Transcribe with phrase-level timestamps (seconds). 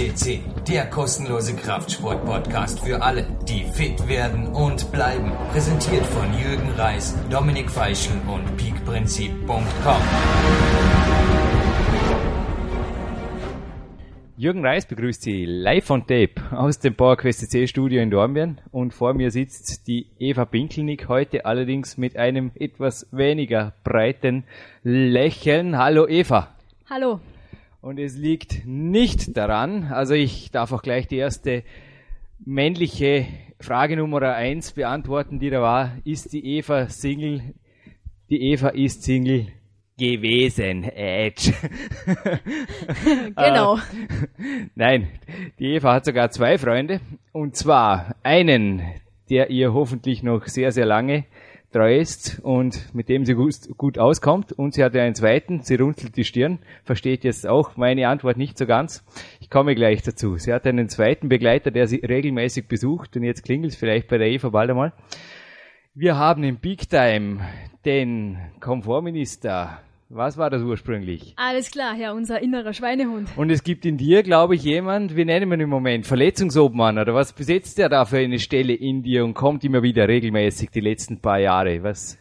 [0.00, 5.30] FCC, der kostenlose Kraftsport-Podcast für alle, die fit werden und bleiben.
[5.52, 10.02] Präsentiert von Jürgen Reis, Dominik Feischl und peakprinzip.com.
[14.38, 18.94] Jürgen Reis begrüßt Sie live on tape aus dem PowerQuest C Studio in Dornbirn und
[18.94, 24.44] vor mir sitzt die Eva Pinkelnick, heute allerdings mit einem etwas weniger breiten
[24.82, 25.76] Lächeln.
[25.76, 26.48] Hallo Eva.
[26.88, 27.20] Hallo.
[27.80, 31.62] Und es liegt nicht daran, also ich darf auch gleich die erste
[32.38, 33.26] männliche
[33.58, 35.96] Frage Nummer eins beantworten, die da war.
[36.04, 37.54] Ist die Eva Single?
[38.28, 39.46] Die Eva ist Single
[39.98, 40.84] gewesen.
[40.84, 41.54] Edge.
[43.36, 43.76] genau.
[43.76, 43.80] Äh,
[44.74, 45.08] nein,
[45.58, 47.00] die Eva hat sogar zwei Freunde.
[47.32, 48.82] Und zwar einen,
[49.30, 51.24] der ihr hoffentlich noch sehr, sehr lange
[51.72, 54.52] treu ist und mit dem sie gut, gut auskommt.
[54.52, 58.58] Und sie hatte einen zweiten, sie runzelt die Stirn, versteht jetzt auch meine Antwort nicht
[58.58, 59.04] so ganz.
[59.40, 60.36] Ich komme gleich dazu.
[60.36, 64.18] Sie hat einen zweiten Begleiter, der sie regelmäßig besucht und jetzt klingelt es vielleicht bei
[64.18, 64.92] der Eva bald einmal.
[65.94, 67.40] Wir haben im Big Time
[67.84, 69.80] den Komfortminister
[70.12, 71.34] was war das ursprünglich?
[71.36, 73.28] Alles klar, ja, unser innerer Schweinehund.
[73.36, 76.98] Und es gibt in dir, glaube ich, jemand, wie nennen wir ihn im Moment, Verletzungsobmann
[76.98, 80.70] oder was besetzt der da für eine Stelle in dir und kommt immer wieder regelmäßig
[80.70, 81.84] die letzten paar Jahre?
[81.84, 82.18] Was?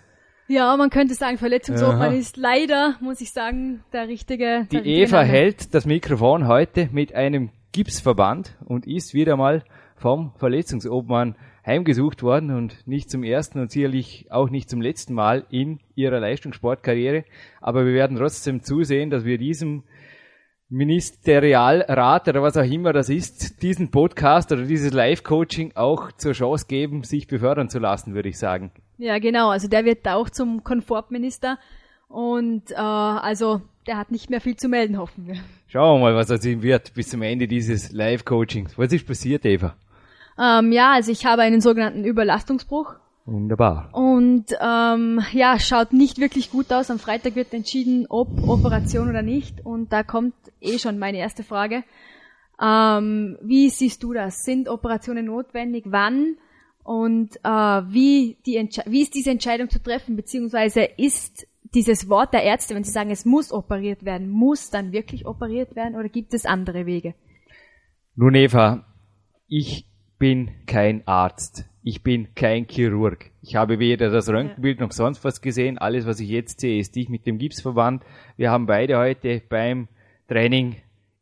[0.47, 4.67] Ja, man könnte sagen, Verletzungsobmann ist leider, muss ich sagen, der richtige.
[4.71, 5.29] Die der richtige Eva Name.
[5.29, 9.63] hält das Mikrofon heute mit einem Gipsverband und ist wieder mal
[9.95, 11.35] vom Verletzungsobmann
[11.69, 16.19] heimgesucht worden und nicht zum ersten und sicherlich auch nicht zum letzten Mal in ihrer
[16.19, 17.25] Leistungssportkarriere.
[17.61, 19.83] Aber wir werden trotzdem zusehen, dass wir diesem
[20.69, 26.65] Ministerialrat oder was auch immer das ist, diesen Podcast oder dieses Live-Coaching auch zur Chance
[26.67, 28.71] geben, sich befördern zu lassen, würde ich sagen.
[28.97, 29.49] Ja, genau.
[29.49, 31.59] Also der wird auch zum Komfortminister
[32.07, 35.35] und äh, also der hat nicht mehr viel zu melden, hoffen wir.
[35.67, 38.75] Schauen wir mal, was aus ihm wird bis zum Ende dieses Live-Coachings.
[38.77, 39.75] Was ist passiert, Eva?
[40.39, 42.95] Ähm, ja, also ich habe einen sogenannten Überlastungsbruch
[43.25, 43.89] Wunderbar.
[43.93, 46.89] und ähm, ja, schaut nicht wirklich gut aus.
[46.89, 49.65] Am Freitag wird entschieden, ob Operation oder nicht.
[49.65, 51.83] Und da kommt eh schon meine erste Frage.
[52.61, 54.43] Ähm, wie siehst du das?
[54.43, 55.85] Sind Operationen notwendig?
[55.87, 56.37] Wann?
[56.83, 60.15] Und äh, wie, die Entsche wie ist diese Entscheidung zu treffen?
[60.15, 64.91] Beziehungsweise ist dieses Wort der Ärzte, wenn sie sagen, es muss operiert werden, muss dann
[64.91, 67.13] wirklich operiert werden oder gibt es andere Wege?
[68.15, 68.85] Nun Eva,
[69.47, 69.88] ich
[70.19, 71.65] bin kein Arzt.
[71.81, 73.31] Ich bin kein Chirurg.
[73.41, 75.77] Ich habe weder das Röntgenbild noch sonst was gesehen.
[75.77, 78.03] Alles, was ich jetzt sehe, ist dich mit dem Gipsverband.
[78.35, 79.87] Wir haben beide heute beim
[80.27, 80.75] Training,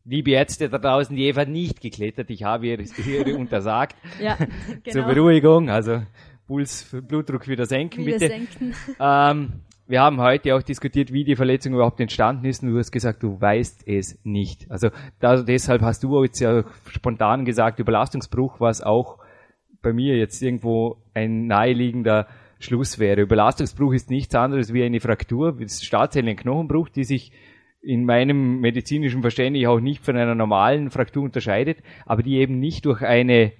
[0.04, 2.30] liebe Ärzte da draußen, die Eva nicht geklettert.
[2.32, 3.96] Ich habe ihr, ihr untersagt.
[4.20, 4.36] Ja,
[4.90, 5.08] Zur genau.
[5.08, 6.02] Beruhigung, also
[6.48, 8.28] Puls, Blutdruck wieder senken, Wieder bitte.
[8.28, 8.74] senken.
[9.00, 9.54] Ähm,
[9.88, 13.24] wir haben heute auch diskutiert, wie die Verletzung überhaupt entstanden ist und du hast gesagt,
[13.24, 14.70] du weißt es nicht.
[14.70, 14.90] Also
[15.20, 19.20] da, deshalb hast du jetzt ja spontan gesagt, Überlastungsbruch, was auch
[19.82, 22.28] bei mir jetzt irgendwo ein naheliegender
[22.60, 23.22] Schluss wäre.
[23.22, 27.32] Überlastungsbruch ist nichts anderes wie eine Fraktur, wie das Startzellenknochenbruch, die sich
[27.82, 32.86] in meinem medizinischen Verständnis auch nicht von einer normalen Fraktur unterscheidet, aber die eben nicht
[32.86, 33.54] durch eine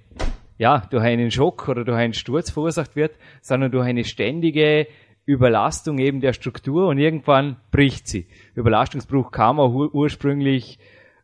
[0.58, 4.88] ja, durch einen Schock oder durch einen Sturz verursacht wird, sondern durch eine ständige
[5.28, 8.26] Überlastung eben der Struktur und irgendwann bricht sie.
[8.54, 10.78] Überlastungsbruch kam auch ur ursprünglich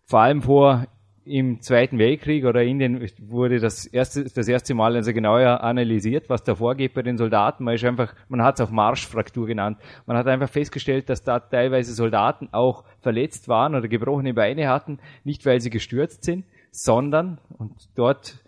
[0.04, 0.86] vor allem vor
[1.24, 6.28] im Zweiten Weltkrieg oder in den wurde das erste das erste Mal also genauer analysiert,
[6.28, 7.64] was da vorgeht bei den Soldaten.
[7.64, 9.78] Man ist einfach, man hat es auch Marschfraktur genannt.
[10.04, 14.98] Man hat einfach festgestellt, dass da teilweise Soldaten auch verletzt waren oder gebrochene Beine hatten,
[15.24, 18.44] nicht weil sie gestürzt sind, sondern und dort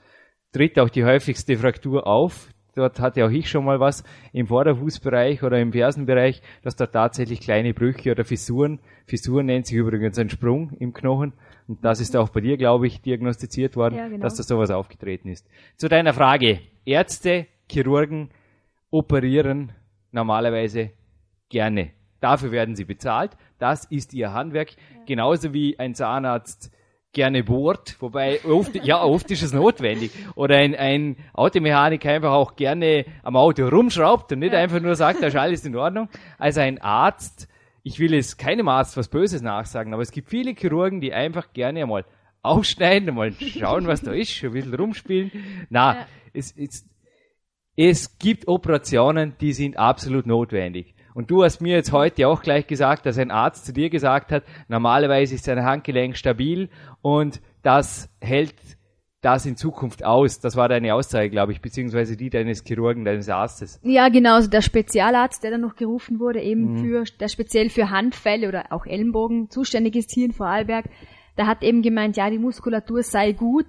[0.52, 2.50] tritt auch die häufigste Fraktur auf.
[2.76, 4.04] Dort hatte auch ich schon mal was
[4.34, 9.78] im Vorderfußbereich oder im Fersenbereich, dass da tatsächlich kleine Brüche oder Fissuren, Fissuren nennt sich
[9.78, 11.32] übrigens ein Sprung im Knochen.
[11.66, 14.22] Und das ist auch bei dir, glaube ich, diagnostiziert worden, Ja, genau.
[14.22, 15.48] dass da sowas aufgetreten ist.
[15.76, 16.60] Zu deiner Frage.
[16.84, 18.28] Ärzte, Chirurgen
[18.90, 19.72] operieren
[20.12, 20.90] normalerweise
[21.48, 21.92] gerne.
[22.20, 23.38] Dafür werden sie bezahlt.
[23.58, 24.72] Das ist ihr Handwerk.
[25.06, 26.70] Genauso wie ein Zahnarzt
[27.16, 30.10] gerne bohrt, wobei oft, ja, oft ist es notwendig.
[30.34, 35.22] Oder ein, ein Automechaniker einfach auch gerne am Auto rumschraubt und nicht einfach nur sagt,
[35.22, 36.10] da ist alles in Ordnung.
[36.38, 37.48] Also ein Arzt,
[37.82, 41.54] ich will jetzt keinem Arzt was Böses nachsagen, aber es gibt viele Chirurgen, die einfach
[41.54, 42.04] gerne einmal
[42.42, 45.30] aufschneiden, einmal schauen, was da ist, ein bisschen rumspielen.
[45.70, 46.06] Na, Ja.
[46.34, 46.86] es, es,
[47.76, 50.94] es gibt Operationen, die sind absolut notwendig.
[51.16, 54.30] Und du hast mir jetzt heute auch gleich gesagt, dass ein Arzt zu dir gesagt
[54.32, 56.68] hat, normalerweise ist sein Handgelenk stabil
[57.00, 58.54] und das hält
[59.22, 60.40] das in Zukunft aus.
[60.40, 63.80] Das war deine Aussage, glaube ich, beziehungsweise die deines Chirurgen, deines Arztes.
[63.82, 66.44] Ja, genau, also der Spezialarzt, der dann noch gerufen wurde, Mhm.
[66.44, 70.84] eben für, der speziell für Handfälle oder auch Ellenbogen zuständig ist hier in Vorarlberg,
[71.38, 73.64] der hat eben gemeint, ja, die Muskulatur sei gut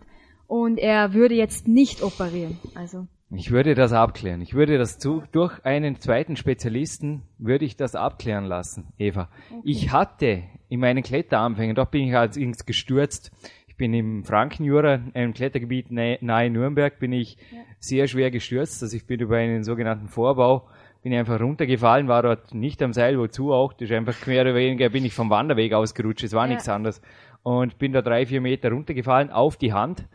[0.48, 2.60] und er würde jetzt nicht operieren.
[2.76, 3.08] Also.
[3.30, 4.42] Ich würde das abklären.
[4.42, 9.30] Ich würde das zu, durch einen zweiten Spezialisten würde ich das abklären lassen, Eva.
[9.50, 9.62] Okay.
[9.66, 13.32] Ich hatte in meinen Kletteranfängen, dort bin ich allerdings gestürzt.
[13.68, 17.60] Ich bin im Frankenjura, einem Klettergebiet nahe Nürnberg, bin ich ja.
[17.80, 18.82] sehr schwer gestürzt.
[18.82, 20.70] Also ich bin über einen sogenannten Vorbau,
[21.04, 23.74] bin einfach runtergefallen, war dort nicht am Seil, wozu auch.
[23.74, 26.24] Das ist einfach mehr oder weniger, bin ich vom Wanderweg ausgerutscht.
[26.24, 26.54] Es war ja.
[26.54, 27.02] nichts anderes.
[27.44, 30.08] Und bin da drei, vier Meter runtergefallen auf die Hand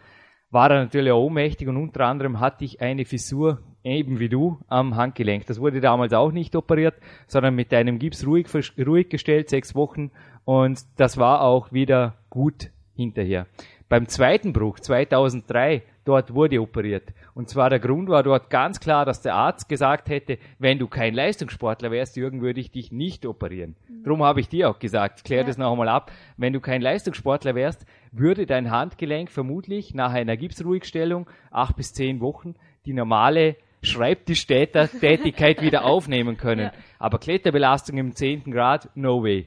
[0.53, 4.59] war er natürlich auch ohnmächtig und unter anderem hatte ich eine Fissur, eben wie du,
[4.69, 5.47] am Handgelenk.
[5.47, 6.95] Das wurde damals auch nicht operiert,
[7.27, 8.47] sondern mit einem Gips ruhig,
[8.79, 10.13] ruhig gestellt, sechs Wochen
[10.45, 13.47] und das war auch wieder gut hinterher.
[13.89, 17.13] Beim zweiten Bruch 2003, dort wurde operiert.
[17.35, 20.89] Und zwar der Grund war dort ganz klar, dass der Arzt gesagt hätte, wenn du
[20.89, 23.77] kein Leistungssportler wärst, Jürgen, würde ich dich nicht operieren.
[23.89, 24.05] Mhm.
[24.05, 25.47] Drum habe ich dir auch gesagt, klär ja.
[25.47, 26.13] das noch einmal ab.
[26.37, 32.21] Wenn du kein Leistungssportler wärst, würde dein Handgelenk vermutlich nach einer Gipsruhigstellung acht bis zehn
[32.21, 32.55] Wochen
[32.85, 36.53] die normale Schreibtischtätigkeit wieder aufnehmen können.
[36.63, 36.73] Ja.
[36.99, 39.47] Aber Kletterbelastung im zehnten Grad, no way.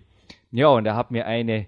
[0.52, 1.68] Ja, und er hat mir eine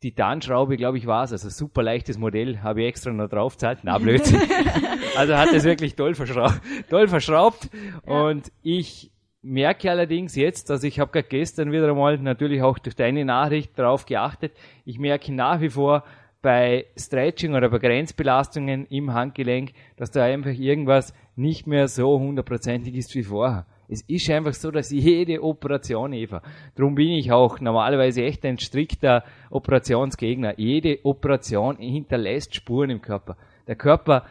[0.00, 1.32] Titanschraube, glaube ich, war es.
[1.32, 3.80] Also super leichtes Modell, habe ich extra noch drauf gezahlt.
[3.82, 4.22] Na, blöd.
[5.16, 6.60] also hat es wirklich toll verschraubt.
[6.88, 7.68] Toll verschraubt.
[8.06, 8.22] Ja.
[8.22, 9.10] Und ich
[9.42, 13.78] merke allerdings jetzt, also ich habe gerade gestern wieder einmal natürlich auch durch deine Nachricht
[13.78, 14.52] darauf geachtet,
[14.84, 16.04] ich merke nach wie vor
[16.42, 22.94] bei Stretching oder bei Grenzbelastungen im Handgelenk, dass da einfach irgendwas nicht mehr so hundertprozentig
[22.94, 23.66] ist wie vorher.
[23.90, 26.42] Es ist einfach so, dass jede Operation, Eva,
[26.76, 30.58] darum bin ich auch normalerweise echt ein strikter Operationsgegner.
[30.58, 33.36] Jede Operation hinterlässt Spuren im Körper.
[33.66, 34.26] Der Körper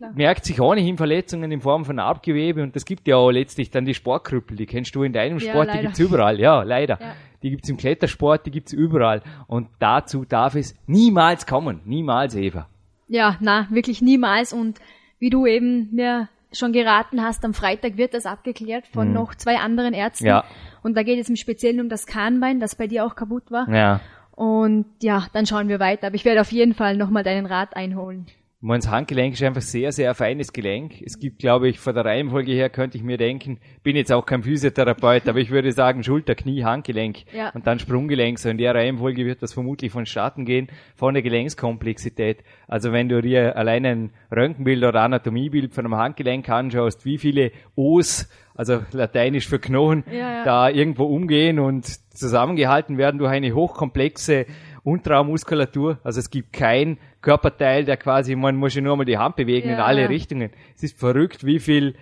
[0.00, 3.70] ja, merkt sich ohnehin Verletzungen in Form von Abgewebe und das gibt ja auch letztlich
[3.70, 6.98] dann die Sportkrüppel, die kennst du in deinem Sport, ja, die gibt's überall, ja, leider.
[7.00, 7.14] Ja.
[7.42, 9.22] Die gibt's im Klettersport, die gibt's überall.
[9.46, 11.80] Und dazu darf es niemals kommen.
[11.84, 12.66] Niemals, Eva.
[13.06, 14.52] Ja, na, wirklich niemals.
[14.52, 14.80] Und
[15.20, 19.14] wie du eben mir schon geraten hast, am Freitag wird das abgeklärt von mhm.
[19.14, 20.26] noch zwei anderen Ärzten.
[20.26, 20.44] Ja.
[20.82, 23.68] Und da geht es im Speziellen um das Kahnbein, das bei dir auch kaputt war.
[23.68, 24.00] Ja.
[24.36, 26.08] Und ja, dann schauen wir weiter.
[26.08, 28.26] Aber ich werde auf jeden Fall nochmal deinen Rat einholen.
[28.60, 31.02] Mein Handgelenk ist einfach sehr, sehr feines Gelenk.
[31.02, 34.24] Es gibt, glaube ich, von der Reihenfolge her könnte ich mir denken, bin jetzt auch
[34.24, 37.50] kein Physiotherapeut, aber ich würde sagen Schulter, Knie, Handgelenk ja.
[37.50, 38.38] und dann Sprunggelenk.
[38.38, 42.44] So in der Reihenfolge wird das vermutlich vonstatten gehen, von der Gelenkskomplexität.
[42.66, 47.52] Also wenn du dir allein ein Röntgenbild oder Anatomiebild von einem Handgelenk anschaust, wie viele
[47.74, 50.44] O's, also lateinisch für Knochen, ja, ja.
[50.44, 51.84] da irgendwo umgehen und
[52.16, 54.46] zusammengehalten werden durch eine hochkomplexe
[54.86, 55.98] Unterarmmuskulatur.
[56.04, 59.68] Also es gibt kein Körperteil, der quasi, man muss ja nur mal die Hand bewegen
[59.68, 59.74] ja.
[59.74, 60.50] in alle Richtungen.
[60.76, 61.96] Es ist verrückt, wie viel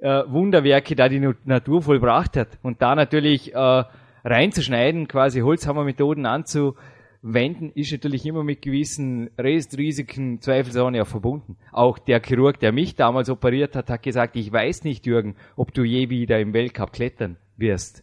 [0.00, 2.58] äh, Wunderwerke da die Natur vollbracht hat.
[2.62, 3.84] Und da natürlich äh,
[4.24, 11.56] reinzuschneiden, quasi Holzhammermethoden anzuwenden, ist natürlich immer mit gewissen Restrisiken zweifelsohne auch verbunden.
[11.70, 15.72] Auch der Chirurg, der mich damals operiert hat, hat gesagt, ich weiß nicht, Jürgen, ob
[15.72, 18.02] du je wieder im Weltcup klettern wirst.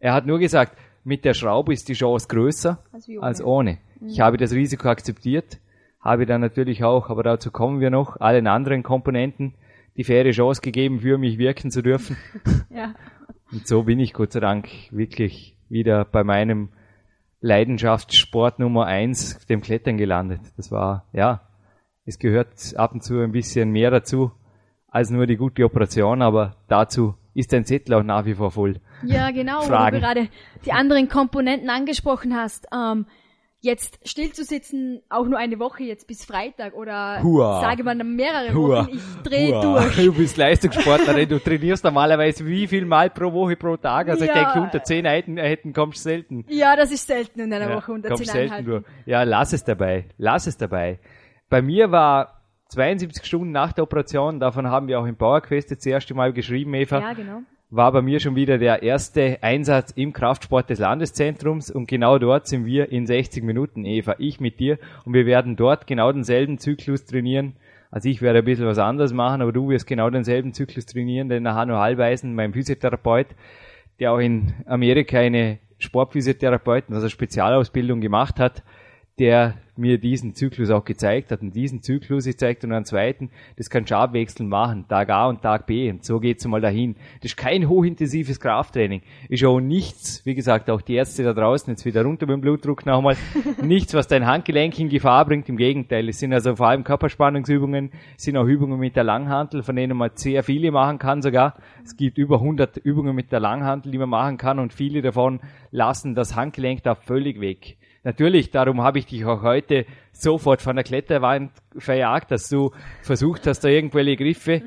[0.00, 0.76] Er hat nur gesagt,
[1.10, 3.22] mit der Schraube ist die Chance größer als ohne.
[3.22, 3.78] Als ohne.
[4.00, 4.08] Mhm.
[4.08, 5.58] Ich habe das Risiko akzeptiert,
[6.00, 9.54] habe dann natürlich auch, aber dazu kommen wir noch, allen anderen Komponenten
[9.96, 12.16] die faire Chance gegeben, für mich wirken zu dürfen.
[12.70, 12.94] ja.
[13.50, 16.68] Und so bin ich Gott sei Dank wirklich wieder bei meinem
[17.40, 20.42] Leidenschaftssport Nummer eins, dem Klettern gelandet.
[20.56, 21.42] Das war, ja,
[22.04, 24.30] es gehört ab und zu ein bisschen mehr dazu
[24.86, 28.76] als nur die gute Operation, aber dazu ist dein Zettel auch nach wie vor voll.
[29.02, 29.96] Ja, genau, Fragen.
[29.96, 30.28] wo du gerade
[30.64, 32.66] die anderen Komponenten angesprochen hast.
[32.72, 33.06] Ähm,
[33.62, 37.60] jetzt still zu sitzen, auch nur eine Woche jetzt bis Freitag oder Hua.
[37.60, 38.84] sage man mehrere Hua.
[38.84, 39.96] Wochen, ich drehe durch.
[40.10, 44.08] Du bist Leistungssportlerin, du trainierst normalerweise wie viel Mal pro Woche pro Tag?
[44.08, 44.32] Also ja.
[44.32, 46.44] ich denke, unter zehn Einheiten kommst du selten.
[46.48, 48.84] Ja, das ist selten in einer ja, Woche unter zehn Einheiten.
[49.04, 50.98] Ja, lass es dabei, lass es dabei.
[51.50, 52.39] Bei mir war
[52.70, 56.74] 72 Stunden nach der Operation, davon haben wir auch im PowerQuest das erste Mal geschrieben,
[56.74, 57.00] Eva.
[57.00, 61.86] Ja, genau war bei mir schon wieder der erste Einsatz im Kraftsport des Landeszentrums und
[61.86, 65.86] genau dort sind wir in 60 Minuten, Eva, ich mit dir und wir werden dort
[65.86, 67.54] genau denselben Zyklus trainieren.
[67.92, 71.28] Also ich werde ein bisschen was anderes machen, aber du wirst genau denselben Zyklus trainieren,
[71.28, 73.28] denn der Hanno Hallweisen, mein Physiotherapeut,
[74.00, 78.64] der auch in Amerika eine Sportphysiotherapeuten, also Spezialausbildung gemacht hat,
[79.18, 81.40] der mir diesen Zyklus auch gezeigt hat.
[81.40, 85.28] Und diesen Zyklus, ich zeigte nur einen zweiten, das kannst du abwechselnd machen, Tag A
[85.28, 85.90] und Tag B.
[85.90, 86.94] Und so geht's mal dahin.
[87.20, 89.02] Das ist kein hochintensives Krafttraining.
[89.28, 92.40] Ist auch nichts, wie gesagt, auch die Ärzte da draußen, jetzt wieder runter mit dem
[92.40, 93.16] Blutdruck nochmal,
[93.62, 95.48] nichts, was dein Handgelenk in Gefahr bringt.
[95.48, 99.62] Im Gegenteil, es sind also vor allem Körperspannungsübungen, es sind auch Übungen mit der Langhantel,
[99.62, 101.56] von denen man sehr viele machen kann sogar.
[101.84, 105.40] Es gibt über 100 Übungen mit der Langhantel, die man machen kann und viele davon
[105.70, 107.76] lassen das Handgelenk da völlig weg.
[108.02, 112.70] Natürlich, darum habe ich dich auch heute sofort von der Kletterwand verjagt, dass du
[113.02, 114.62] versucht hast, da irgendwelche Griffe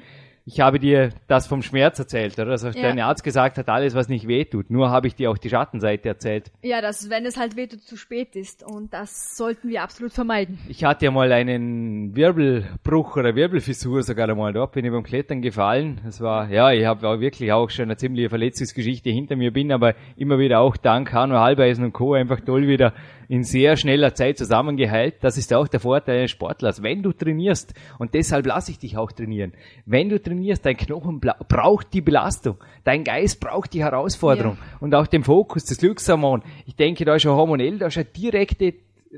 [0.46, 2.52] ich habe dir das vom Schmerz erzählt, oder?
[2.52, 2.72] Dass ja.
[2.72, 4.70] dein Arzt gesagt hat, alles, was nicht wehtut.
[4.70, 6.52] Nur habe ich dir auch die Schattenseite erzählt.
[6.62, 8.64] Ja, dass, wenn es halt wehtut, zu spät ist.
[8.64, 10.60] Und das sollten wir absolut vermeiden.
[10.68, 14.52] Ich hatte ja mal einen Wirbelbruch oder Wirbelfissur sogar einmal.
[14.52, 16.02] Dort bin ich beim Klettern gefallen.
[16.08, 19.72] Es war, ja, ich habe auch wirklich auch schon eine ziemliche Verletzungsgeschichte hinter mir, bin
[19.72, 22.16] aber immer wieder auch dank Hanno Halbeisen und Co.
[22.16, 22.94] einfach toll wieder
[23.28, 25.16] in sehr schneller Zeit zusammengeheilt.
[25.22, 26.84] Das ist auch der Vorteil eines Sportlers.
[26.84, 29.54] Wenn du trainierst, und deshalb lasse ich dich auch trainieren,
[29.86, 34.78] wenn du trainierst, dein Knochen braucht die Belastung, dein Geist braucht die Herausforderung ja.
[34.80, 36.44] und auch den Fokus, das Glückshormon.
[36.66, 38.74] Ich denke, da ist schon hormonell, da ist eine direkte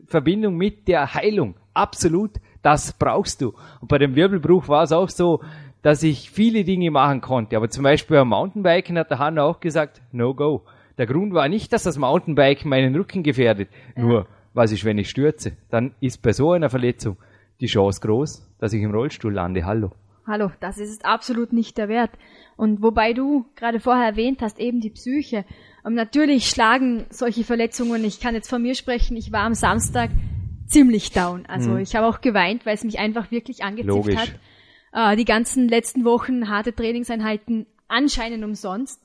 [0.08, 1.56] Verbindung mit der Heilung.
[1.74, 2.32] Absolut,
[2.62, 3.54] das brauchst du.
[3.82, 5.42] Und bei dem Wirbelbruch war es auch so,
[5.82, 7.56] dass ich viele Dinge machen konnte.
[7.56, 10.64] Aber zum Beispiel beim Mountainbiken hat der Hanna auch gesagt, no go.
[10.98, 13.70] Der Grund war nicht, dass das Mountainbike meinen Rücken gefährdet.
[13.96, 14.04] Ja.
[14.04, 15.54] Nur, was ist, wenn ich stürze?
[15.70, 17.18] Dann ist bei so einer Verletzung
[17.60, 19.66] die Chance groß, dass ich im Rollstuhl lande.
[19.66, 19.92] Hallo.
[20.28, 22.12] Hallo, das ist absolut nicht der Wert.
[22.56, 25.46] Und wobei du gerade vorher erwähnt hast, eben die Psyche.
[25.84, 29.54] Und ähm, natürlich schlagen solche Verletzungen, ich kann jetzt von mir sprechen, ich war am
[29.54, 30.10] Samstag
[30.66, 31.46] ziemlich down.
[31.46, 31.80] Also mhm.
[31.80, 34.16] ich habe auch geweint, weil es mich einfach wirklich angezipft Logisch.
[34.16, 34.34] hat.
[34.94, 39.05] Äh, die ganzen letzten Wochen harte Trainingseinheiten anscheinend umsonst.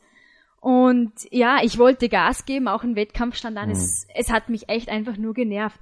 [0.60, 3.68] Und ja, ich wollte Gas geben, auch im Wettkampf stand an.
[3.68, 3.76] Mhm.
[3.76, 5.80] Es, es hat mich echt einfach nur genervt.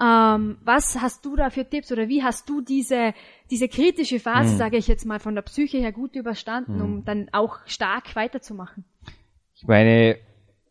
[0.00, 3.12] Ähm, was hast du da für Tipps oder wie hast du diese,
[3.50, 4.58] diese kritische Phase, mhm.
[4.58, 6.82] sage ich jetzt mal, von der Psyche her gut überstanden, mhm.
[6.82, 8.84] um dann auch stark weiterzumachen?
[9.54, 10.16] Ich meine,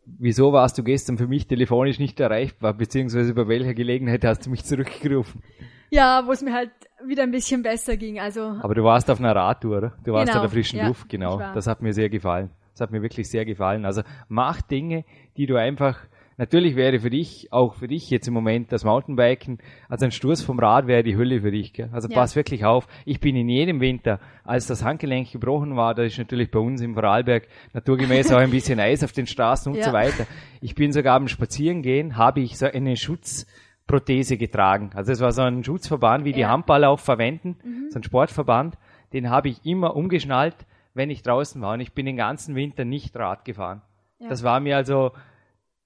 [0.04, 4.50] wieso warst du gestern für mich telefonisch nicht erreichbar, beziehungsweise über welcher Gelegenheit hast du
[4.50, 5.42] mich zurückgerufen?
[5.90, 6.70] Ja, wo es mir halt
[7.04, 8.20] wieder ein bisschen besser ging.
[8.20, 8.42] Also.
[8.60, 9.92] Aber du warst auf einer Radtour, oder?
[10.04, 11.38] Du warst genau, in der frischen ja, Luft, genau.
[11.38, 12.50] Das hat mir sehr gefallen.
[12.80, 13.84] Das hat mir wirklich sehr gefallen.
[13.84, 15.04] Also mach Dinge,
[15.36, 15.98] die du einfach,
[16.38, 19.58] natürlich wäre für dich, auch für dich jetzt im Moment das Mountainbiken,
[19.90, 21.74] also ein Sturz vom Rad wäre die Hölle für dich.
[21.74, 21.90] Gell?
[21.92, 22.14] Also ja.
[22.14, 22.88] pass wirklich auf.
[23.04, 26.80] Ich bin in jedem Winter, als das Handgelenk gebrochen war, da ist natürlich bei uns
[26.80, 29.84] im Vorarlberg naturgemäß auch ein bisschen Eis auf den Straßen und ja.
[29.84, 30.26] so weiter.
[30.62, 34.92] Ich bin sogar beim Spazierengehen, habe ich so eine Schutzprothese getragen.
[34.94, 36.36] Also es war so ein Schutzverband, wie ja.
[36.36, 37.90] die Handballer auch verwenden, mhm.
[37.90, 38.78] so ein Sportverband.
[39.12, 40.56] Den habe ich immer umgeschnallt
[40.94, 41.74] wenn ich draußen war.
[41.74, 43.82] Und ich bin den ganzen Winter nicht Rad gefahren.
[44.18, 44.28] Ja.
[44.28, 45.12] Das war mir also,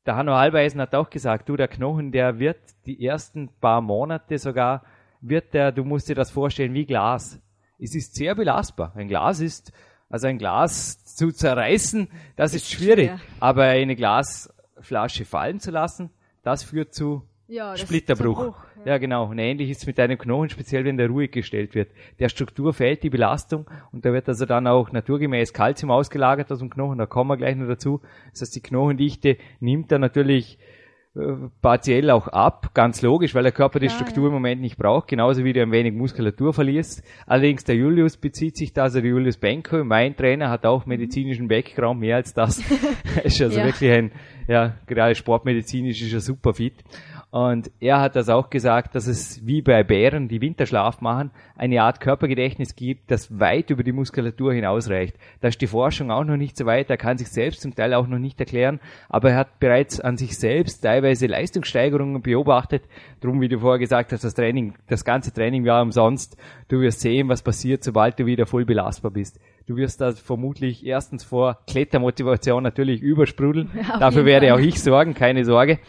[0.07, 4.39] der Hanno Halbeisen hat auch gesagt, du, der Knochen, der wird die ersten paar Monate
[4.39, 4.83] sogar,
[5.21, 7.41] wird der, du musst dir das vorstellen, wie Glas.
[7.79, 8.93] Es ist sehr belastbar.
[8.95, 9.73] Ein Glas ist,
[10.09, 13.07] also ein Glas zu zerreißen, das ist, ist schwierig.
[13.07, 13.21] Schwer.
[13.41, 16.11] Aber eine Glasflasche fallen zu lassen,
[16.43, 18.57] das führt zu ja, Splitterbruch.
[18.85, 18.93] Ja.
[18.93, 18.99] ja.
[18.99, 19.27] genau.
[19.27, 21.91] Und ähnlich ist es mit einem Knochen, speziell wenn der ruhig gestellt wird.
[22.19, 26.61] Der Struktur fehlt die Belastung und da wird also dann auch naturgemäß Kalzium ausgelagert aus
[26.61, 28.01] dem Knochen, da kommen wir gleich noch dazu.
[28.33, 30.59] Das heißt, die Knochendichte nimmt dann natürlich
[31.17, 34.29] äh, partiell auch ab, ganz logisch, weil der Körper die Struktur ja.
[34.29, 37.05] im Moment nicht braucht, genauso wie du ein wenig Muskulatur verlierst.
[37.27, 41.47] Allerdings der Julius bezieht sich da, also der Julius Benko, mein Trainer, hat auch medizinischen
[41.47, 42.59] Background, mehr als das.
[43.25, 43.65] ist also ja.
[43.65, 44.11] wirklich ein,
[44.49, 46.83] ja, gerade sportmedizinisch ist er super fit.
[47.35, 51.83] Und er hat das auch gesagt, dass es wie bei Bären, die Winterschlaf machen, eine
[51.83, 55.17] Art Körpergedächtnis gibt, das weit über die Muskulatur hinausreicht.
[55.41, 57.93] Da ist die Forschung auch noch nicht so weit, er kann sich selbst zum Teil
[57.95, 62.85] auch noch nicht erklären, aber er hat bereits an sich selbst teilweise Leistungssteigerungen beobachtet.
[63.21, 66.37] Drum, wie du vorher gesagt hast, das Training, das ganze Training war umsonst.
[66.69, 69.41] Du wirst sehen, was passiert, sobald du wieder voll belastbar bist.
[69.67, 73.71] Du wirst da vermutlich erstens vor Klettermotivation natürlich übersprudeln.
[73.89, 75.81] Ja, Dafür werde auch ich sorgen, keine Sorge.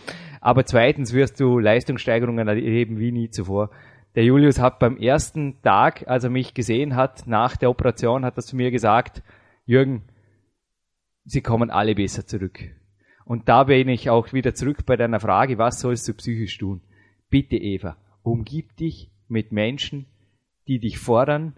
[0.45, 3.71] Aber zweitens wirst du Leistungssteigerungen erleben wie nie zuvor.
[4.13, 8.37] Der Julius hat beim ersten Tag, als er mich gesehen hat, nach der Operation, hat
[8.37, 9.23] er zu mir gesagt,
[9.65, 10.03] Jürgen,
[11.23, 12.59] sie kommen alle besser zurück.
[13.25, 16.81] Und da bin ich auch wieder zurück bei deiner Frage, was sollst du psychisch tun?
[17.31, 20.05] Bitte Eva, umgib dich mit Menschen,
[20.67, 21.57] die dich fordern,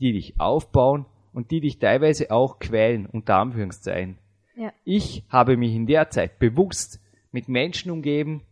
[0.00, 4.16] die dich aufbauen und die dich teilweise auch quälen, unter Anführungszeichen.
[4.56, 4.72] Ja.
[4.84, 6.98] Ich habe mich in der Zeit bewusst
[7.32, 8.42] mit Menschen umgeben,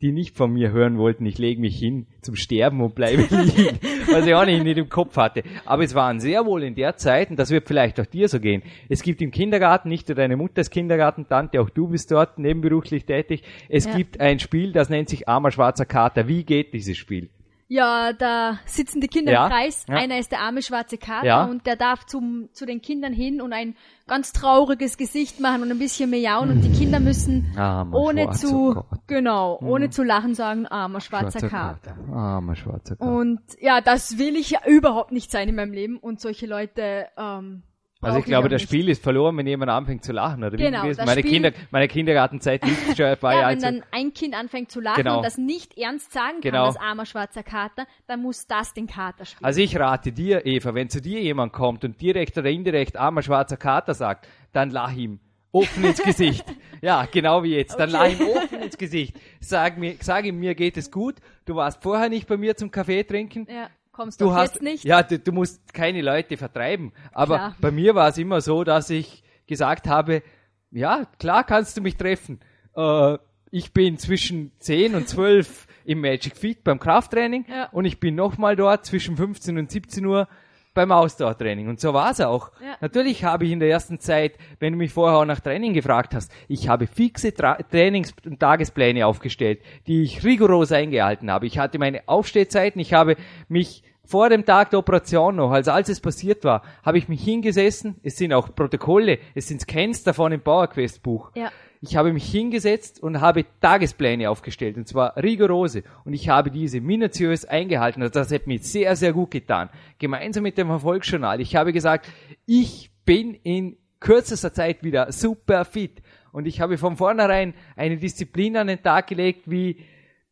[0.00, 3.78] die nicht von mir hören wollten, ich lege mich hin zum Sterben und bleibe liegen,
[4.12, 5.42] was ich auch nicht in dem Kopf hatte.
[5.64, 8.38] Aber es waren sehr wohl in der Zeit, und das wird vielleicht auch dir so
[8.38, 12.38] gehen, es gibt im Kindergarten, nicht nur deine Mutter ist Kindergartentante, auch du bist dort
[12.38, 13.96] nebenberuflich tätig, es ja.
[13.96, 16.28] gibt ein Spiel, das nennt sich Armer Schwarzer Kater.
[16.28, 17.30] Wie geht dieses Spiel?
[17.70, 19.84] Ja, da sitzen die Kinder ja, im Kreis.
[19.86, 19.96] Ja.
[19.96, 21.44] Einer ist der arme schwarze Kater ja.
[21.44, 25.70] und der darf zum, zu den Kindern hin und ein ganz trauriges Gesicht machen und
[25.70, 28.86] ein bisschen miauen und die Kinder müssen armer ohne zu, Gott.
[29.06, 29.68] genau, hm.
[29.68, 31.90] ohne zu lachen sagen, armer schwarzer, schwarzer Kater.
[31.90, 32.12] Kater.
[32.14, 33.12] Armer schwarzer Kater.
[33.12, 37.08] Und ja, das will ich ja überhaupt nicht sein in meinem Leben und solche Leute,
[37.18, 37.64] ähm,
[38.00, 38.62] Also ich glaube, das.
[38.62, 41.52] Spiel ist verloren, wenn jemand anfängt zu lachen, oder wie Genau, das Meine, Spiel- Kinder,
[41.72, 45.02] meine Kindergartenzeit liegt schon ein paar Ja, Jahre wenn dann ein Kind anfängt zu lachen
[45.02, 45.16] Genau.
[45.16, 46.66] und das nicht ernst sagen kann, Genau.
[46.66, 49.44] das armer schwarzer Kater, dann muss das den Kater spielen.
[49.44, 53.22] Also ich rate dir, Eva, wenn zu dir jemand kommt und direkt oder indirekt armer
[53.22, 55.18] schwarzer Kater sagt, dann lach ihm
[55.50, 56.44] offen ins Gesicht.
[56.80, 57.74] Ja, genau wie jetzt.
[57.80, 59.16] Dann lach ihm offen ins Gesicht.
[59.40, 61.16] Sag, mir, sag ihm, mir geht es gut.
[61.44, 63.48] Du warst vorher nicht bei mir zum Kaffee trinken.
[63.50, 64.84] ja, kommst Du hast, jetzt nicht.
[64.84, 66.92] ja, du, du musst keine Leute vertreiben.
[67.12, 67.56] Aber Klar.
[67.60, 70.22] bei mir war es immer so, dass ich gesagt habe,
[70.70, 72.38] ja, klar kannst du mich treffen.
[72.76, 73.18] Äh,
[73.50, 77.68] ich bin zwischen 10 und 12 im Magic Fit beim Krafttraining Ja.
[77.72, 80.28] und ich bin nochmal dort zwischen 15 und 17 Uhr
[80.74, 81.66] beim Ausdauertraining.
[81.68, 82.52] Und so war es auch.
[82.62, 82.76] Ja.
[82.80, 86.14] Natürlich habe ich in der ersten Zeit, wenn du mich vorher auch nach Training gefragt
[86.14, 91.46] hast, ich habe fixe Tra Trainings- und Tagespläne aufgestellt, die ich rigoros eingehalten habe.
[91.46, 93.16] Ich hatte meine Aufstehzeiten, ich habe
[93.48, 97.22] mich vor dem Tag der Operation noch, also als es passiert war, habe ich mich
[97.22, 101.30] hingesessen, es sind auch Protokolle, es sind Scans davon im PowerQuest Buch.
[101.34, 101.52] Ja.
[101.82, 105.84] Ich habe mich hingesetzt und habe Tagespläne aufgestellt, und zwar rigorose.
[106.06, 108.02] Und ich habe diese minutiös eingehalten.
[108.02, 109.68] Also das hat mir sehr, sehr gut getan.
[109.98, 111.40] Gemeinsam mit dem Erfolgsjournal.
[111.42, 112.08] Ich habe gesagt,
[112.46, 116.02] ich bin in kürzester Zeit wieder super fit.
[116.32, 119.76] Und ich habe von vornherein eine Disziplin an den Tag gelegt, wie,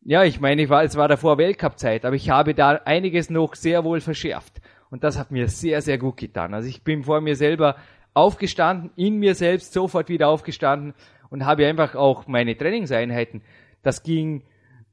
[0.07, 3.57] ja, ich meine, ich war, es war davor Weltcup-Zeit, aber ich habe da einiges noch
[3.57, 4.61] sehr wohl verschärft.
[4.89, 6.55] Und das hat mir sehr, sehr gut getan.
[6.55, 7.75] Also ich bin vor mir selber
[8.15, 10.95] aufgestanden, in mir selbst sofort wieder aufgestanden
[11.29, 13.43] und habe einfach auch meine Trainingseinheiten.
[13.83, 14.43] Das ging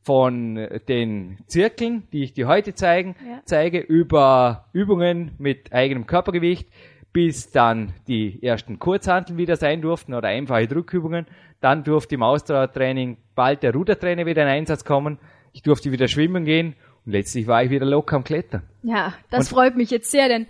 [0.01, 0.55] von
[0.87, 3.41] den Zirkeln, die ich dir heute zeigen, Ja.
[3.45, 6.67] zeige, über Übungen mit eigenem Körpergewicht,
[7.13, 11.27] bis dann die ersten Kurzhanteln wieder sein durften oder einfache Drückübungen.
[11.61, 15.19] Dann durfte im Ausdauertraining bald der Rudertrainer wieder in Einsatz kommen.
[15.53, 18.63] Ich durfte wieder schwimmen gehen und letztlich war ich wieder locker am Klettern.
[18.81, 20.47] Ja, das freut mich jetzt sehr, denn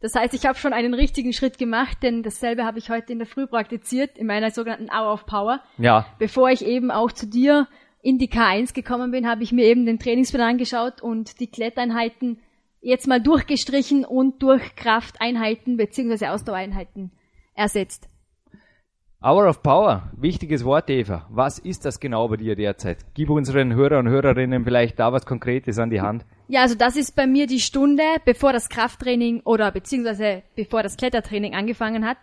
[0.00, 3.18] das heißt, ich habe schon einen richtigen Schritt gemacht, denn dasselbe habe ich heute in
[3.18, 5.60] der Früh praktiziert, in meiner sogenannten Hour of Power.
[5.78, 7.66] Ja, Bevor ich eben auch zu dir
[8.02, 12.38] in die K1 gekommen bin, habe ich mir eben den Trainingsplan angeschaut und die Kletteinheiten
[12.84, 16.26] jetzt mal durchgestrichen und durch Krafteinheiten bzw.
[16.28, 17.10] Ausdauereinheiten
[17.54, 18.08] ersetzt.
[19.22, 21.26] Hour of Power, wichtiges Wort, Eva.
[21.30, 22.98] Was ist das genau bei dir derzeit?
[23.14, 26.26] Gib unseren Hörer und Hörerinnen vielleicht da was Konkretes an die Hand.
[26.46, 30.98] Ja, also das ist bei mir die Stunde, bevor das Krafttraining oder beziehungsweise bevor das
[30.98, 32.18] Klettertraining angefangen hat.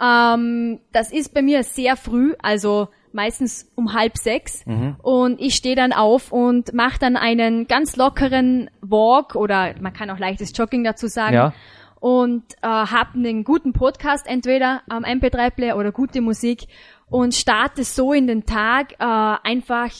[0.00, 4.64] Ähm, das ist bei mir sehr früh, also meistens um halb sechs.
[5.02, 10.10] Und ich stehe dann auf und mache dann einen ganz lockeren Walk oder man kann
[10.10, 11.34] auch leichtes Jogging dazu sagen.
[11.34, 11.52] Ja.
[12.00, 16.66] Und äh, habe einen guten Podcast, entweder am MP3-Player oder gute Musik
[17.10, 19.90] und starte so in den Tag äh, einfach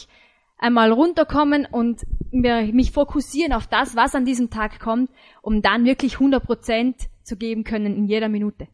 [0.57, 5.09] einmal runterkommen und mir, mich fokussieren auf das, was an diesem Tag kommt,
[5.41, 8.67] um dann wirklich 100% zu geben können in jeder Minute.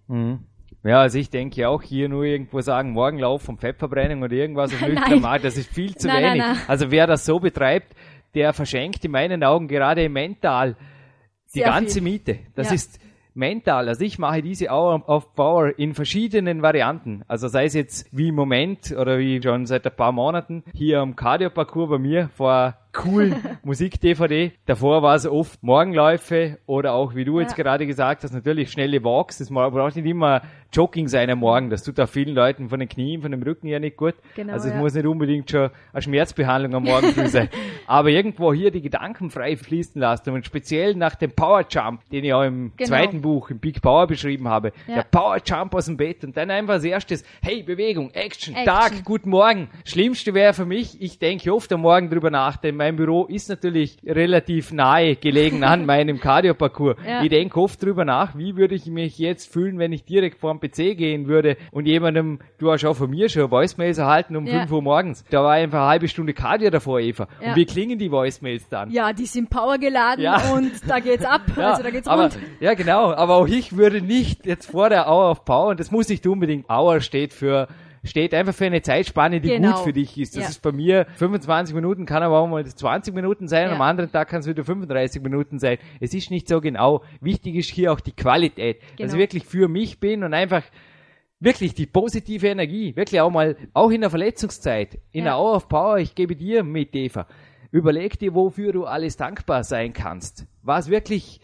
[0.87, 4.81] Ja, also ich denke auch hier nur irgendwo sagen, Morgenlauf und Fettverbrennung oder irgendwas auf
[4.81, 4.91] Nein.
[4.91, 6.47] nüchternem Magen, das ist viel zu Nein, nein, wenig.
[6.47, 6.57] nein.
[6.67, 7.93] Also wer das so betreibt,
[8.35, 10.75] der verschenkt in meinen Augen gerade mental
[11.53, 12.01] die Sehr ganze viel.
[12.03, 12.39] Miete.
[12.55, 12.73] Das Ja.
[12.75, 12.99] ist
[13.33, 13.87] mental.
[13.87, 17.23] Also ich mache diese Hour of Power in verschiedenen Varianten.
[17.27, 20.99] Also sei es jetzt wie im Moment oder wie schon seit ein paar Monaten hier
[21.01, 24.53] am Cardio-Parcours bei mir vor coolen Musik-DVD.
[24.65, 27.63] Davor war es oft Morgenläufe oder auch, wie du jetzt Ja.
[27.63, 29.37] gerade gesagt hast, natürlich schnelle Walks.
[29.37, 30.41] Das braucht nicht immer
[30.73, 31.69] Jogging sein am Morgen.
[31.69, 34.15] Das tut auch vielen Leuten von den Knien, von dem Rücken ja nicht gut.
[34.35, 34.79] Genau, also es ja.
[34.79, 37.49] muss nicht unbedingt schon eine Schmerzbehandlung am Morgen früh sein.
[37.87, 42.23] Aber irgendwo hier die Gedanken frei fließen lassen und speziell nach dem Power Jump, den
[42.25, 42.89] ich auch im Genau.
[42.89, 44.73] zweiten Buch, im Big Power beschrieben habe.
[44.87, 44.95] Ja.
[44.95, 48.65] Der Power Jump aus dem Bett und dann einfach als erstes, hey, Bewegung, Action, Action.
[48.65, 49.69] Tag, guten Morgen.
[49.85, 53.49] Schlimmste wäre für mich, ich denke oft am Morgen drüber nach, denn mein Büro ist
[53.49, 56.97] natürlich relativ nahe gelegen an meinem Cardio-Parcours.
[57.07, 57.23] Ja.
[57.23, 60.56] Ich denke oft drüber nach, wie würde ich mich jetzt fühlen, wenn ich direkt vor
[60.59, 64.45] dem PC gehen würde und jemandem, du hast auch von mir schon Voicemails erhalten um
[64.45, 64.59] Ja.
[64.59, 65.23] 5 Uhr morgens.
[65.29, 67.27] Da war einfach eine halbe Stunde Cardio davor, Eva.
[67.41, 67.49] Ja.
[67.49, 68.91] Und wie klingen die Voicemails dann?
[68.91, 70.37] Ja, die sind Power geladen Ja.
[70.53, 71.41] und da geht's ab.
[71.55, 72.39] Ja, also da geht's aber, rund.
[72.59, 73.13] Ja, genau.
[73.13, 76.25] Aber auch ich würde nicht jetzt vor der Hour of Power, und das muss nicht
[76.27, 77.67] unbedingt, Hour steht für,
[78.03, 79.75] steht einfach für eine Zeitspanne, die Genau.
[79.75, 80.35] gut für dich ist.
[80.35, 80.49] Das Ja.
[80.49, 83.75] ist bei mir 25 Minuten, kann aber auch mal 20 Minuten sein, Ja.
[83.75, 85.77] am anderen Tag kann es wieder 35 Minuten sein.
[85.99, 87.03] Es ist nicht so genau.
[87.21, 88.81] Wichtig ist hier auch die Qualität.
[88.81, 89.13] Dass Genau.
[89.13, 90.63] ich wirklich für mich bin und einfach
[91.39, 95.31] wirklich die positive Energie, wirklich auch mal, auch in der Verletzungszeit, in Ja.
[95.31, 97.27] der Hour of Power, ich gebe dir mit, Eva.
[97.71, 100.45] Überleg dir, wofür du alles dankbar sein kannst.
[100.63, 101.41] Was wirklich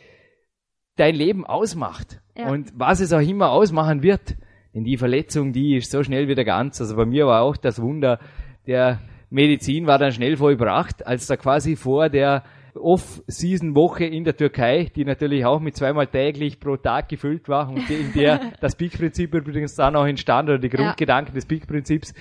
[0.95, 2.21] dein Leben ausmacht.
[2.37, 2.47] Ja.
[2.49, 4.35] Und was es auch immer ausmachen wird.
[4.73, 6.81] Denn die Verletzung, die ist so schnell wieder ganz.
[6.81, 8.19] Also bei mir war auch das Wunder
[8.67, 12.43] der Medizin war dann schnell vollbracht, als da quasi vor der
[12.75, 17.89] Off-Season-Woche in der Türkei, die natürlich auch mit zweimal täglich pro Tag gefüllt war und
[17.89, 21.35] in der das Peak-Prinzip übrigens dann auch entstand oder die Grundgedanken ja.
[21.35, 22.13] des Peak-Prinzips.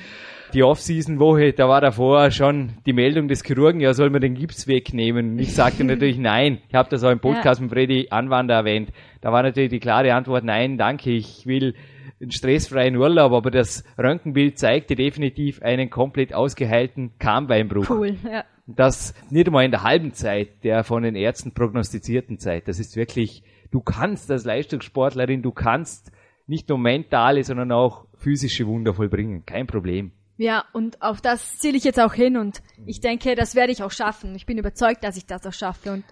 [0.54, 4.66] Die Off-Season-Woche, da war davor schon die Meldung des Chirurgen, ja, soll man den Gips
[4.66, 5.32] wegnehmen?
[5.32, 6.58] Und ich sagte natürlich nein.
[6.68, 7.64] Ich habe das auch im Podcast ja.
[7.64, 8.90] mit Freddy Anwander erwähnt.
[9.22, 11.74] Da war natürlich die klare Antwort, nein, danke, ich will
[12.22, 17.90] einen stressfreien Urlaub, aber das Röntgenbild zeigte definitiv einen komplett ausgeheilten Karmbeinbruch.
[17.90, 18.44] Cool, ja.
[18.66, 22.68] Das nicht einmal in der halben Zeit der von den Ärzten prognostizierten Zeit.
[22.68, 26.12] Das ist wirklich, du kannst als Leistungssportlerin, du kannst
[26.46, 29.44] nicht nur mentale, sondern auch physische Wunder vollbringen.
[29.44, 30.12] Kein Problem.
[30.38, 33.82] Ja, und auf das ziele ich jetzt auch hin und ich denke, das werde ich
[33.82, 34.34] auch schaffen.
[34.34, 35.92] Ich bin überzeugt, dass ich das auch schaffe.
[35.92, 36.04] Und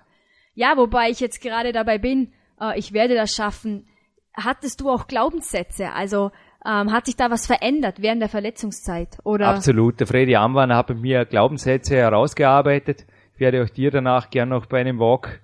[0.55, 3.87] ja, wobei ich jetzt gerade dabei bin, äh, ich werde das schaffen
[4.35, 5.93] hattest du auch Glaubenssätze?
[5.93, 6.31] Also
[6.65, 9.19] ähm, hat sich da was verändert während der Verletzungszeit?
[9.25, 9.49] Oder?
[9.49, 10.01] Absolut.
[10.01, 13.07] Der Freddy Amwan hat mit mir Glaubenssätze herausgearbeitet.
[13.35, 15.41] Ich werde euch dir danach gern noch bei einem Walk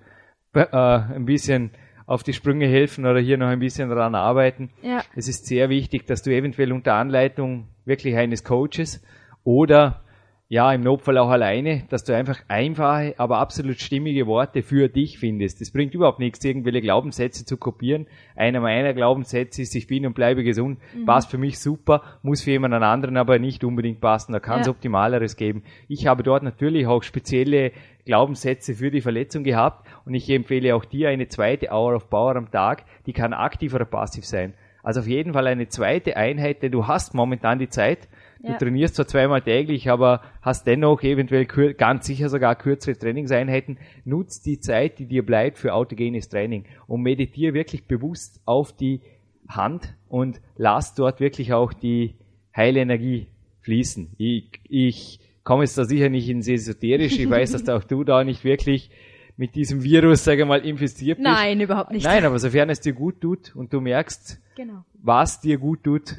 [0.53, 1.71] äh, ein bisschen
[2.05, 4.69] auf die Sprünge helfen oder hier noch ein bisschen daran arbeiten.
[4.81, 5.03] Ja.
[5.15, 9.03] Es ist sehr wichtig, dass du eventuell unter Anleitung wirklich eines Coaches
[9.43, 10.03] oder
[10.49, 15.19] ja, im Notfall auch alleine, dass du einfach einfache, aber absolut stimmige Worte für dich
[15.19, 15.59] findest.
[15.59, 18.07] Es bringt überhaupt nichts, irgendwelche Glaubenssätze zu kopieren.
[18.33, 20.79] Einer meiner Glaubenssätze ist, ich bin und bleibe gesund.
[20.95, 21.05] Mhm.
[21.05, 24.31] Passt für mich super, muss für jemand anderen aber nicht unbedingt passen.
[24.31, 24.71] Da kann es ja.
[24.71, 25.63] Optimaleres geben.
[25.89, 27.73] Ich habe dort natürlich auch spezielle
[28.05, 32.37] Glaubenssätze für die Verletzung gehabt und ich empfehle auch dir eine zweite Hour of Power
[32.37, 32.85] am Tag.
[33.05, 34.53] Die kann aktiv oder passiv sein.
[34.81, 38.07] Also auf jeden Fall eine zweite Einheit, denn du hast momentan die Zeit,
[38.41, 38.57] Du ja.
[38.57, 43.77] trainierst zwar zweimal täglich, aber hast dennoch eventuell ganz sicher sogar kürzere Trainingseinheiten.
[44.05, 49.01] Nutz die Zeit, die dir bleibt für autogenes Training und meditiere wirklich bewusst auf die
[49.47, 52.15] Hand und lass dort wirklich auch die
[52.55, 53.27] heile Energie
[53.61, 54.13] fließen.
[54.17, 57.21] Ich, ich komme jetzt da sicher nicht ins Esoterische.
[57.21, 58.89] Ich weiß, dass auch du da nicht wirklich
[59.37, 61.29] mit diesem Virus, sage ich mal, infiziert bist.
[61.29, 62.03] Nein, überhaupt nicht.
[62.03, 64.83] Nein, aber sofern es dir gut tut und du merkst, genau.
[64.93, 66.15] was dir gut tut,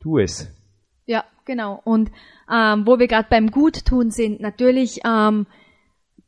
[0.00, 0.54] tu es.
[1.06, 1.80] Ja, genau.
[1.82, 2.12] Und
[2.48, 5.48] ähm, wo wir gerade beim Guttun sind, natürlich ähm,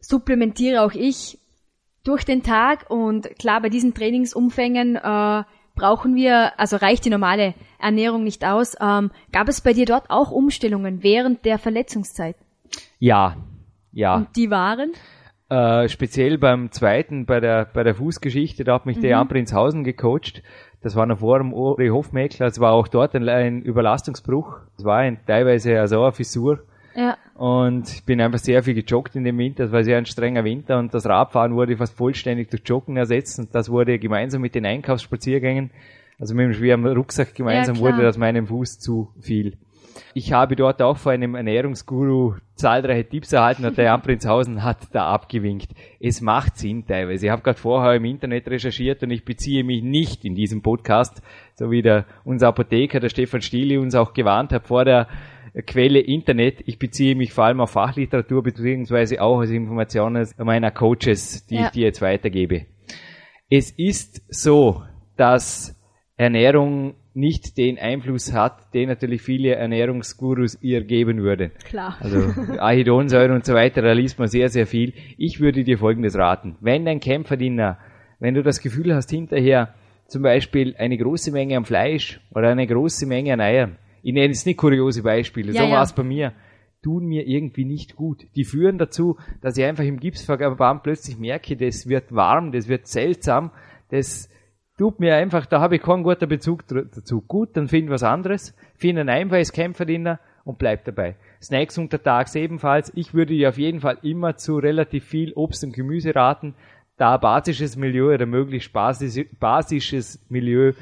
[0.01, 1.39] supplementiere auch ich
[2.03, 5.45] durch den Tag und klar, bei diesen Trainingsumfängen äh,
[5.77, 8.75] brauchen wir, also reicht die normale Ernährung nicht aus.
[8.81, 12.37] Ähm, gab es bei dir dort auch Umstellungen während der Verletzungszeit?
[12.99, 13.37] Ja,
[13.93, 14.17] ja.
[14.17, 14.93] Und die waren?
[15.51, 19.03] Äh, speziell beim zweiten, bei der, bei der Fußgeschichte, da hat mich mhm.
[19.03, 20.43] der Jan Prinzhausen gecoacht.
[20.83, 22.47] Das war noch vor dem Uri Hofmeckler.
[22.47, 24.61] Es war auch dort ein, ein Überlastungsbruch.
[24.79, 26.61] Es war ein, teilweise also eine Fissur.
[26.95, 27.17] Ja.
[27.35, 29.65] Und ich bin einfach sehr viel gejoggt in dem Winter.
[29.65, 33.39] Es war sehr ein strenger Winter und das Radfahren wurde fast vollständig durch Joggen ersetzt
[33.39, 35.71] und das wurde gemeinsam mit den Einkaufsspaziergängen,
[36.19, 39.57] also mit dem schweren Rucksack gemeinsam, ja, wurde das meinem Fuß zu viel.
[40.15, 44.79] Ich habe dort auch von einem Ernährungsguru zahlreiche Tipps erhalten und der Jan Prinzhausen hat
[44.93, 45.71] da abgewinkt.
[45.99, 47.27] Es macht Sinn teilweise.
[47.27, 51.23] Ich habe gerade vorher im Internet recherchiert und ich beziehe mich nicht in diesem Podcast,
[51.55, 55.09] so wie der unser Apotheker, der Stefan Stiele, uns auch gewarnt hat vor der
[55.67, 56.63] Quelle Internet.
[56.67, 61.67] Ich beziehe mich vor allem auf Fachliteratur beziehungsweise auch als Informationen meiner Coaches, die ja.
[61.67, 62.67] ich dir jetzt weitergebe.
[63.49, 64.85] Es ist so,
[65.17, 65.77] dass
[66.17, 71.51] Ernährung nicht den Einfluss hat, den natürlich viele Ernährungsgurus ihr geben würden.
[71.65, 71.97] Klar.
[72.01, 72.19] Also
[72.59, 74.93] Ahidonsäure und so weiter, da liest man sehr, sehr viel.
[75.19, 76.57] Ich würde dir Folgendes raten.
[76.61, 77.79] Wenn dein Kämpferdiener,
[78.21, 79.75] wenn du das Gefühl hast, hinterher
[80.07, 84.29] zum Beispiel eine große Menge an Fleisch oder eine große Menge an Eiern, ich nenne
[84.29, 85.75] jetzt nicht kuriose Beispiele, ja, so ja.
[85.75, 86.33] war es bei mir,
[86.83, 88.27] tun mir irgendwie nicht gut.
[88.37, 92.87] Die führen dazu, dass ich einfach im Gipsverband plötzlich merke, das wird warm, das wird
[92.87, 93.51] seltsam,
[93.91, 94.31] das
[94.81, 97.21] tut mir einfach, da habe ich keinen guten Bezug dazu.
[97.21, 101.17] Gut, dann find was anderes, find ein einfaches Kämpferdiener und bleib dabei.
[101.43, 102.91] Snacks untertags ebenfalls.
[102.95, 106.55] Ich würde dir auf jeden Fall immer zu relativ viel Obst und Gemüse raten,
[106.97, 110.73] da basisches Milieu oder möglichst basisches Milieu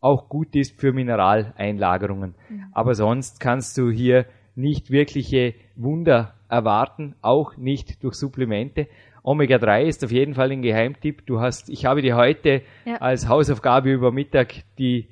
[0.00, 2.34] auch gut ist für Mineraleinlagerungen.
[2.48, 2.56] Ja.
[2.72, 8.86] Aber sonst kannst du hier nicht wirkliche Wunder erwarten, auch nicht durch Supplemente.
[9.22, 11.26] Omega-3 ist auf jeden Fall ein Geheimtipp.
[11.26, 12.96] Du hast, ich habe dir heute ja.
[12.96, 15.08] als Hausaufgabe über Mittag die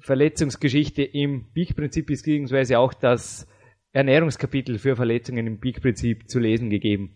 [0.00, 3.48] Verletzungsgeschichte im Peak-Prinzip beziehungsweise auch das
[3.92, 7.14] Ernährungskapitel für Verletzungen im Peak-Prinzip zu lesen gegeben.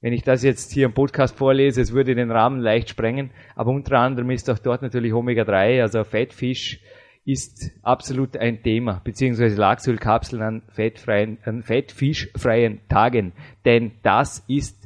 [0.00, 3.70] Wenn ich das jetzt hier im Podcast vorlese, es würde den Rahmen leicht sprengen, aber
[3.70, 6.80] unter anderem ist auch dort natürlich Omega-3, also Fettfisch,
[7.24, 13.32] ist absolut ein Thema, beziehungsweise Lachsölkapseln an fettfreien, an fettfischfreien Tagen.
[13.64, 14.83] Denn das ist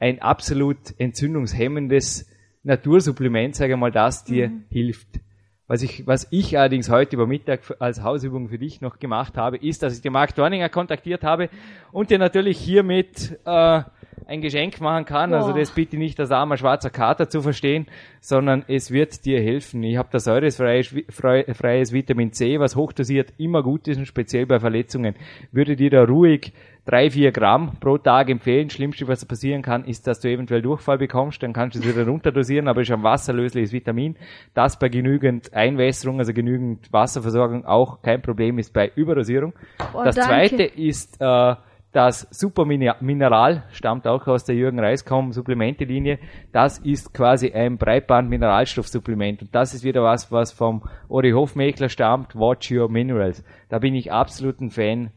[0.00, 2.26] ein absolut entzündungshemmendes
[2.62, 4.64] Natursupplement, sage ich mal, das dir mhm.
[4.70, 5.20] hilft.
[5.66, 9.56] Was ich, was ich allerdings heute über Mittag als Hausübung für dich noch gemacht habe,
[9.56, 11.48] ist, dass ich den Mark Dorninger kontaktiert habe
[11.92, 13.82] und dir natürlich hiermit äh,
[14.30, 15.34] ein Geschenk machen kann.
[15.34, 15.58] Also Boah.
[15.58, 17.86] das bitte nicht als armer schwarzer Kater zu verstehen,
[18.20, 19.82] sondern es wird dir helfen.
[19.82, 24.46] Ich habe da säuresfreies frei- freies Vitamin C, was hochdosiert immer gut ist und speziell
[24.46, 25.16] bei Verletzungen.
[25.50, 26.52] Würde dir da ruhig
[26.84, 28.70] drei, vier Gramm pro Tag empfehlen.
[28.70, 31.42] Schlimmste, was passieren kann, ist, dass du eventuell Durchfall bekommst.
[31.42, 34.16] Dann kannst du es wieder runterdosieren, aber ist ein wasserlösliches Vitamin.
[34.54, 39.52] Das bei genügend Einwässerung, also genügend Wasserversorgung auch kein Problem ist bei Überdosierung.
[39.92, 40.30] Oh, das danke.
[40.30, 41.54] zweite ist äh,
[41.92, 46.20] das Supermineral, stammt auch aus der Jürgen Reiskom Supplementelinie.
[46.52, 49.42] Das ist quasi ein Breitband-Mineralstoffsupplement.
[49.42, 53.44] Und das ist wieder was, was vom Ori Hofmeckler stammt, Watch Your Minerals.
[53.68, 55.10] Da bin ich absolut ein Fan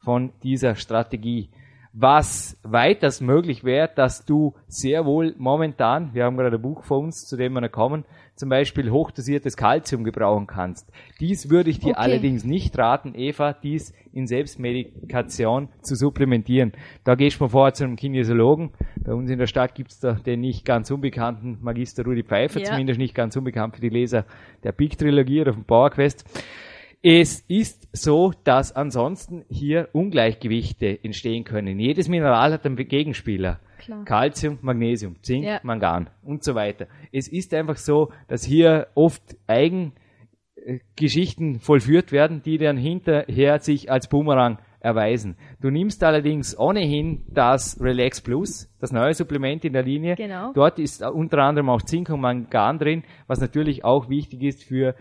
[0.00, 1.48] von dieser Strategie.
[1.92, 6.98] Was weiters möglich wäre, dass du sehr wohl momentan, wir haben gerade ein Buch vor
[6.98, 8.04] uns, zu dem wir noch kommen,
[8.36, 10.90] zum Beispiel hochdosiertes Kalzium gebrauchen kannst.
[11.20, 11.98] Dies würde ich dir Okay.
[12.00, 16.72] allerdings nicht raten, Eva, dies in Selbstmedikation zu supplementieren.
[17.04, 18.70] Da gehst du mal vorher zu einem Kinesiologen.
[19.04, 22.66] Bei uns in der Stadt gibt's da den nicht ganz unbekannten Magister Rudi Pfeiffer, Ja.
[22.70, 24.24] zumindest nicht ganz unbekannt für die Leser
[24.62, 26.24] der Big-Trilogie oder vom PowerQuest.
[27.02, 31.78] Es ist so, dass ansonsten hier Ungleichgewichte entstehen können.
[31.78, 33.60] Jedes Mineral hat einen Gegenspieler.
[33.78, 34.04] Klar.
[34.04, 35.60] Calcium, Magnesium, Zink, Ja.
[35.62, 36.86] Mangan und so weiter.
[37.12, 44.08] Es ist einfach so, dass hier oft Eigengeschichten vollführt werden, die dann hinterher sich als
[44.08, 45.36] Boomerang erweisen.
[45.60, 50.14] Du nimmst allerdings ohnehin das Relax Plus, das neue Supplement in der Linie.
[50.14, 50.52] Genau.
[50.52, 54.94] Dort ist unter anderem auch Zink und Mangan drin, was natürlich auch wichtig ist für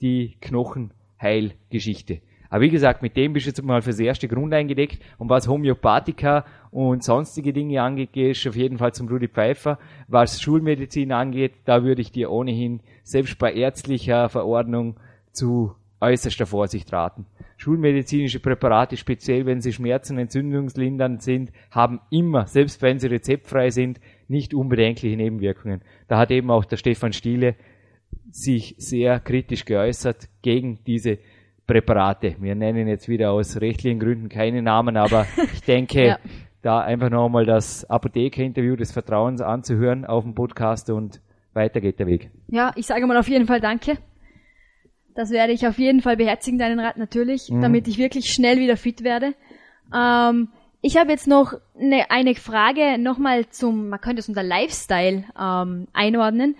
[0.00, 2.20] die Knochenheilgeschichte.
[2.50, 5.02] Aber wie gesagt, mit dem bist du jetzt mal fürs erste Grund eingedeckt.
[5.18, 9.78] Und was Homöopathika und sonstige Dinge angeht, gehst du auf jeden Fall zum Rudi Pfeiffer.
[10.06, 14.96] Was Schulmedizin angeht, da würde ich dir ohnehin selbst bei ärztlicher Verordnung
[15.32, 17.26] zu äußerster Vorsicht raten.
[17.56, 24.00] Schulmedizinische Präparate, speziell wenn sie schmerzen- entzündungslindernd sind, haben immer, selbst wenn sie rezeptfrei sind,
[24.28, 25.82] nicht unbedenkliche Nebenwirkungen.
[26.06, 27.56] Da hat eben auch der Stefan Stiele
[28.30, 31.18] sich sehr kritisch geäußert gegen diese
[31.68, 32.34] Präparate.
[32.40, 36.18] Wir nennen jetzt wieder aus rechtlichen Gründen keine Namen, aber ich denke, Ja.
[36.62, 41.20] da einfach nochmal das Apotheker-Interview des Vertrauens anzuhören auf dem Podcast und
[41.52, 42.30] weiter geht der Weg.
[42.48, 43.98] Ja, ich sage mal auf jeden Fall Danke.
[45.14, 48.76] Das werde ich auf jeden Fall beherzigen, deinen Rat natürlich, damit ich wirklich schnell wieder
[48.76, 49.34] fit werde.
[49.94, 50.48] Ähm,
[50.80, 55.88] ich habe jetzt noch eine, eine Frage nochmal zum, man könnte es unter Lifestyle ähm,
[55.92, 56.54] einordnen.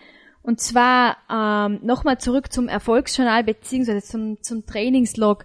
[0.49, 5.45] Und zwar ähm, nochmal zurück zum Erfolgsjournal beziehungsweise zum, zum Trainingslog.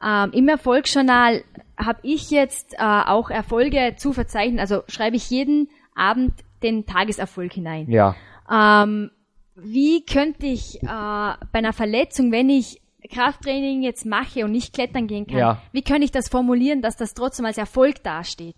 [0.00, 1.42] Ähm, Im Erfolgsjournal
[1.76, 4.60] habe ich jetzt äh, auch Erfolge zu verzeichnen.
[4.60, 7.90] Also schreibe ich jeden Abend den Tageserfolg hinein.
[7.90, 8.14] Ja.
[8.48, 9.10] Ähm,
[9.56, 15.08] wie könnte ich äh, bei einer Verletzung, wenn ich Krafttraining jetzt mache und nicht klettern
[15.08, 15.62] gehen kann, Ja.
[15.72, 18.54] wie könnte ich das formulieren, dass das trotzdem als Erfolg dasteht?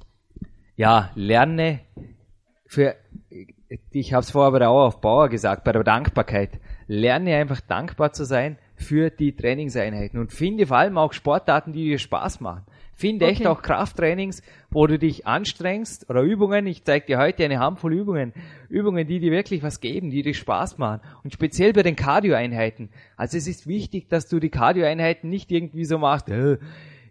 [0.77, 1.81] Ja, lerne
[2.67, 2.97] für,
[3.91, 6.61] ich habe es vorher bei der Auer auf Bauer gesagt, bei der Dankbarkeit.
[6.87, 11.85] Lerne einfach dankbar zu sein für die Trainingseinheiten und finde vor allem auch Sportarten, die
[11.85, 12.63] dir Spaß machen.
[12.95, 13.49] Finde echt Okay.
[13.49, 16.67] auch Krafttrainings, wo du dich anstrengst oder Übungen.
[16.67, 18.33] Ich zeige dir heute eine Handvoll Übungen.
[18.71, 21.03] Übungen, die dir wirklich was geben, die dir Spaß machen.
[21.23, 22.89] Und speziell bei den Cardio-Einheiten.
[23.17, 26.57] Also es ist wichtig, dass du die Cardio-Einheiten nicht irgendwie so machst, äh,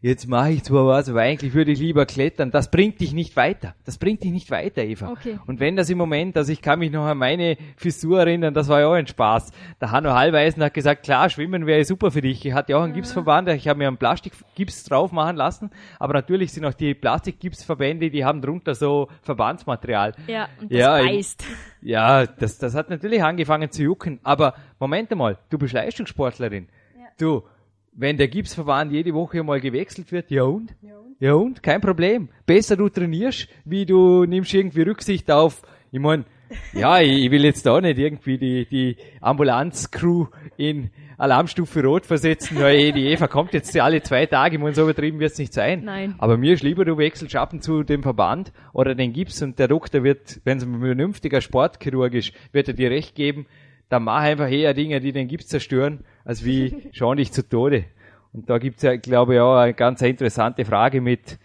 [0.06, 2.52] jetzt mache ich zwar was, aber eigentlich würde ich lieber klettern.
[2.52, 3.74] Das bringt dich nicht weiter.
[3.86, 5.10] Das bringt dich nicht weiter, Eva.
[5.10, 5.40] Okay.
[5.48, 8.68] Und wenn das im Moment, also ich kann mich noch an meine Fissur erinnern, das
[8.68, 9.52] war ja auch ein Spaß.
[9.82, 12.46] Der Hanno Hallweisen hat gesagt, klar, Schwimmen wäre super für dich.
[12.46, 16.14] Ich hatte ja auch einen Gipsverband, ich habe mir einen Plastikgips drauf machen lassen, aber
[16.14, 20.14] natürlich sind auch die Plastikgipsverbände, die haben drunter so Verbandsmaterial.
[20.28, 21.44] Ja, und das Ja, beißt.
[21.82, 26.68] Ja, das, das hat natürlich angefangen zu jucken, aber Moment einmal, du bist Leistungssportlerin.
[27.18, 27.44] Du,
[27.96, 30.76] wenn der Gipsverband jede Woche mal gewechselt wird, ja und?
[31.20, 31.64] Ja und?
[31.64, 32.30] Kein Problem.
[32.46, 36.26] Besser du trainierst, wie du nimmst irgendwie Rücksicht auf, ich mein,
[36.74, 40.28] ja, ich, will jetzt da nicht irgendwie die, die Ambulanzcrew
[40.58, 44.74] in Alarmstufe Rot versetzen, weil eh, die Eva kommt jetzt alle zwei Tage, ich mein,
[44.74, 45.84] so übertrieben wird's nicht sein.
[45.86, 46.16] Nein.
[46.18, 49.58] Aber mir ist lieber, du wechselst ab und zu den Verband oder den Gips und
[49.58, 53.46] der Doktor wird, wenn es ein vernünftiger Sportchirurg ist, wird er dir recht geben,
[53.90, 57.86] dann mach einfach eher Dinge, die den Gips zerstören, als wie schau dich zu Tode.
[58.34, 61.40] Und da gibt's ja, glaube ich, auch eine ganz interessante Frage mit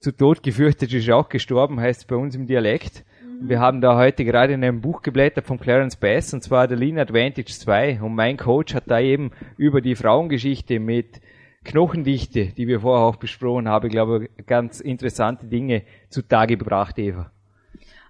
[0.00, 3.04] zu Tod gefürchtet ist auch gestorben, heißt es bei uns im Dialekt.
[3.40, 6.68] Und wir haben da heute gerade in einem Buch geblättert von Clarence Bass, und zwar
[6.68, 8.00] der Lean Advantage 2.
[8.02, 11.20] Und mein Coach hat da eben über die Frauengeschichte mit
[11.64, 17.30] Knochendichte, die wir vorher auch besprochen haben, glaube ich, ganz interessante Dinge zutage gebracht, Eva.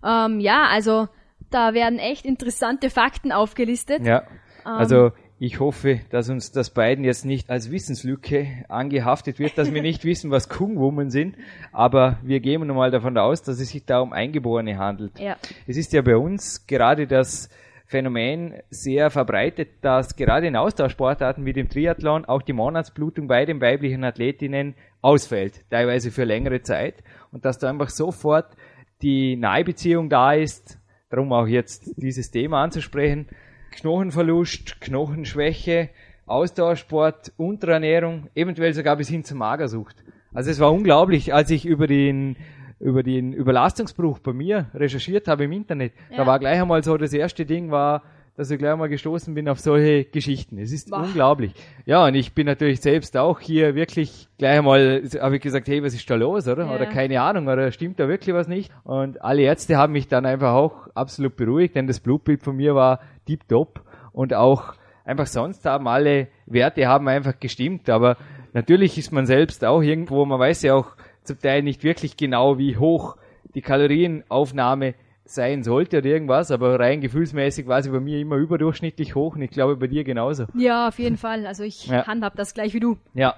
[0.04, 1.08] Ähm, ja, also
[1.50, 4.04] da werden echt interessante Fakten aufgelistet.
[4.04, 4.24] Ja.
[4.64, 9.82] Also ich hoffe, dass uns das beiden jetzt nicht als Wissenslücke angehaftet wird, dass wir
[9.82, 11.36] nicht wissen, was Kungwomen sind,
[11.72, 15.18] aber wir gehen nun mal davon aus, dass es sich da um Eingeborene handelt.
[15.18, 15.36] Ja.
[15.66, 17.48] Es ist ja bei uns gerade das
[17.86, 23.60] Phänomen sehr verbreitet, dass gerade in Austauschsportarten wie dem Triathlon auch die Monatsblutung bei den
[23.60, 26.96] weiblichen Athletinnen ausfällt, teilweise für längere Zeit
[27.32, 28.56] und dass da einfach sofort
[29.02, 30.77] die Nahbeziehung da ist,
[31.10, 33.26] darum auch jetzt dieses Thema anzusprechen,
[33.72, 35.90] Knochenverlust, Knochenschwäche,
[36.26, 39.96] Ausdauersport, Unterernährung, eventuell sogar bis hin zur Magersucht.
[40.34, 42.36] Also es war unglaublich, als ich über den
[42.80, 45.94] über den Überlastungsbruch bei mir recherchiert habe im Internet.
[46.10, 46.18] Ja.
[46.18, 48.04] Da war gleich einmal so das erste Ding war,
[48.38, 50.58] dass ich gleich einmal gestoßen bin auf solche Geschichten.
[50.58, 51.00] Es ist Boah.
[51.00, 51.54] unglaublich.
[51.86, 55.82] Ja, und ich bin natürlich selbst auch hier wirklich gleich einmal, habe ich gesagt, hey,
[55.82, 56.66] was ist da los, oder?
[56.66, 56.74] Ja.
[56.76, 58.70] Oder keine Ahnung, oder stimmt da wirklich was nicht?
[58.84, 62.76] Und alle Ärzte haben mich dann einfach auch absolut beruhigt, denn das Blutbild von mir
[62.76, 64.74] war tip-top und auch
[65.04, 68.16] einfach sonst haben alle Werte haben einfach gestimmt, aber
[68.52, 70.92] natürlich ist man selbst auch irgendwo, man weiß ja auch
[71.24, 73.16] zum Teil nicht wirklich genau, wie hoch
[73.56, 74.94] die Kalorienaufnahme
[75.34, 79.42] sein sollte oder irgendwas, aber rein gefühlsmäßig war sie bei mir immer überdurchschnittlich hoch und
[79.42, 80.46] ich glaube bei dir genauso.
[80.54, 81.46] Ja, auf jeden Fall.
[81.46, 82.06] Also ich ja.
[82.06, 82.96] handhab das gleich wie du.
[83.14, 83.36] Ja.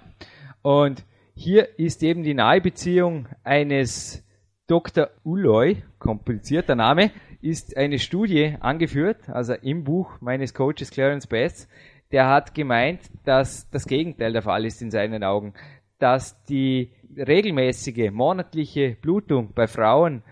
[0.62, 4.24] Und hier ist eben die Nahebeziehung eines
[4.66, 5.11] Dr.
[5.24, 11.68] Uloy, komplizierter Name, ist eine Studie angeführt, also im Buch meines Coaches Clarence Bass.
[12.12, 15.55] Der hat gemeint, dass das Gegenteil der Fall ist in seinen Augen,
[15.98, 20.22] dass die regelmäßige monatliche Blutung bei Frauen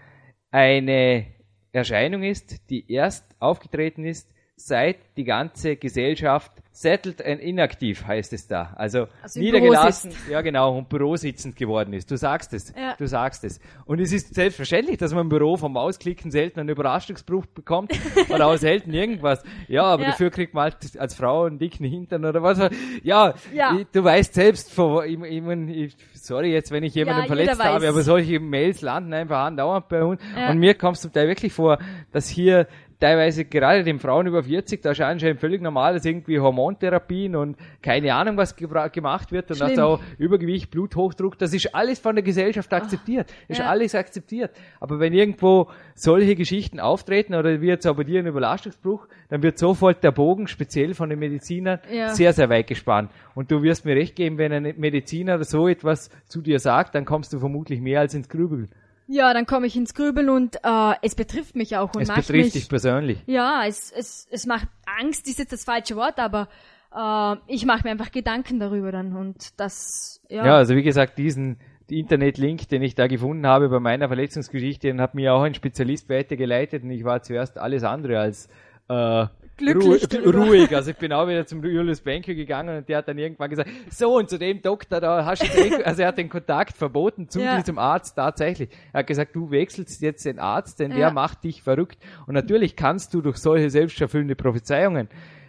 [0.50, 1.26] eine
[1.72, 4.28] Erscheinung ist, die erst aufgetreten ist,
[4.60, 8.72] seit die ganze Gesellschaft settled and inaktiv heißt es da.
[8.76, 12.08] Also, also niedergelassen, ja genau, und bürositzend geworden ist.
[12.08, 12.72] Du sagst es.
[12.76, 12.94] Ja.
[12.96, 13.60] Du sagst es.
[13.84, 17.92] Und es ist selbstverständlich, dass man im Büro vom Ausklicken selten einen Überraschungsbruch bekommt
[18.28, 19.42] oder auch selten irgendwas.
[19.66, 20.10] Ja, aber ja.
[20.10, 22.58] dafür kriegt man halt als Frau einen dicken Hintern oder was.
[23.02, 23.76] Ja, ja.
[23.76, 28.02] Ich, du weißt selbst, vor, ich, ich, sorry jetzt, wenn ich jemanden verletzt habe, aber
[28.02, 30.20] solche Mails landen einfach andauernd bei uns.
[30.48, 31.78] Und mir kommt es zum Teil wirklich vor,
[32.12, 32.68] dass hier
[33.00, 37.56] teilweise gerade den Frauen über 40, da scheint schon völlig normal, dass irgendwie Hormontherapien und
[37.82, 39.70] keine Ahnung, was gemacht wird und Schlimm.
[39.70, 43.30] dass auch Übergewicht, Bluthochdruck, das ist alles von der Gesellschaft akzeptiert.
[43.30, 43.66] Ach, ist ja.
[43.66, 44.50] alles akzeptiert.
[44.80, 49.58] Aber wenn irgendwo solche Geschichten auftreten oder wie jetzt aber dir ein Überlastungsbruch, dann wird
[49.58, 52.10] sofort der Bogen, speziell von den Medizinern, ja.
[52.10, 53.10] sehr, sehr weit gespannt.
[53.34, 57.04] Und du wirst mir recht geben, wenn ein Mediziner so etwas zu dir sagt, dann
[57.04, 58.68] kommst du vermutlich mehr als ins Grübeln.
[59.10, 61.94] Ja, dann komme ich ins Grübeln und äh, es betrifft mich auch.
[61.94, 63.18] Und es macht betrifft mich, dich persönlich.
[63.26, 64.68] Ja, es, es, es macht
[65.00, 66.48] Angst, ist jetzt das falsche Wort, aber
[66.94, 70.44] äh, ich mache mir einfach Gedanken darüber dann und das, ja.
[70.44, 71.58] Ja, also wie gesagt, diesen
[71.90, 76.10] Internet-Link, den ich da gefunden habe bei meiner Verletzungsgeschichte, den hat mir auch ein Spezialist
[76.10, 78.48] weitergeleitet und ich war zuerst alles andere als
[78.88, 79.26] äh,
[79.58, 80.74] glücklich Ru ruhig.
[80.74, 83.68] Also ich bin auch wieder zum Julius Benke gegangen und der hat dann irgendwann gesagt,
[83.90, 87.28] so und zu dem Doktor, da hast du den, also er hat den Kontakt verboten
[87.28, 87.58] zu ja.
[87.58, 88.70] diesem Arzt tatsächlich.
[88.92, 90.96] Er hat gesagt, du wechselst jetzt den Arzt, denn ja.
[90.96, 91.98] der macht dich verrückt.
[92.26, 95.08] Und natürlich kannst du durch solche selbsterfüllende Prophezeiungen,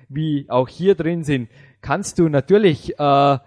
[0.10, 1.50] wie auch hier drin sind,
[1.82, 3.38] kannst du natürlich äh,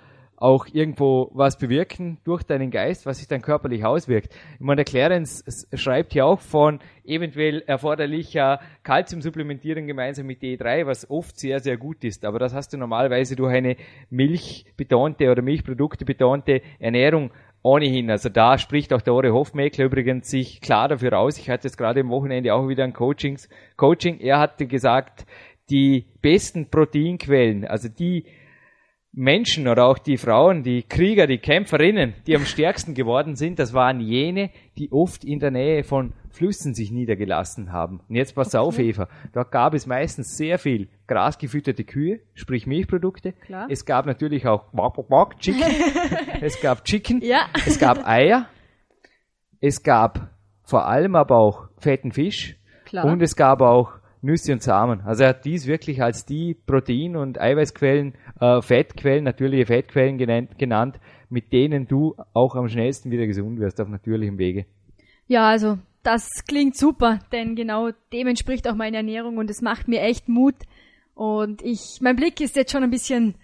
[0.42, 4.34] auch irgendwo was bewirken durch deinen Geist, was sich dann körperlich auswirkt.
[4.54, 11.08] Ich meine, der Clarence schreibt hier auch von eventuell erforderlicher Kalziumsupplementierung gemeinsam mit D3, was
[11.08, 12.24] oft sehr, sehr gut ist.
[12.24, 13.76] Aber das hast du normalerweise durch eine
[14.10, 17.30] milchbetonte oder Milchprodukte betonte Ernährung
[17.62, 18.10] ohnehin.
[18.10, 21.38] Also da spricht auch der Ore Hofmeckler übrigens sich klar dafür aus.
[21.38, 24.18] Ich hatte jetzt gerade am Wochenende auch wieder ein Coachings, Coaching.
[24.18, 25.24] Er hatte gesagt,
[25.70, 28.24] die besten Proteinquellen, also die
[29.12, 33.74] Menschen oder auch die Frauen, die Krieger, die Kämpferinnen, die am stärksten geworden sind, das
[33.74, 38.00] waren jene, die oft in der Nähe von Flüssen sich niedergelassen haben.
[38.08, 38.58] Und jetzt pass okay.
[38.58, 39.08] auf, Eva.
[39.34, 43.32] Dort gab es meistens sehr viel grasgefütterte Kühe, sprich Milchprodukte.
[43.32, 43.66] Klar.
[43.68, 44.72] Es gab natürlich auch
[45.38, 45.70] Chicken.
[46.40, 47.20] es gab Chicken.
[47.20, 47.48] Ja.
[47.66, 48.48] Es gab Eier.
[49.60, 50.30] Es gab
[50.62, 52.56] vor allem aber auch fetten Fisch.
[52.86, 53.04] Klar.
[53.04, 53.92] Und es gab auch
[54.22, 55.00] Nüsse und Samen.
[55.02, 60.58] Also er hat dies wirklich als die Protein- und Eiweißquellen, äh, Fettquellen, natürliche Fettquellen genannt,
[60.58, 64.66] genannt, mit denen du auch am schnellsten wieder gesund wirst auf natürlichem Wege.
[65.26, 69.88] Ja, also das klingt super, denn genau dem entspricht auch meine Ernährung und es macht
[69.88, 70.54] mir echt Mut.
[71.14, 73.34] Und ich, mein Blick ist jetzt schon ein bisschen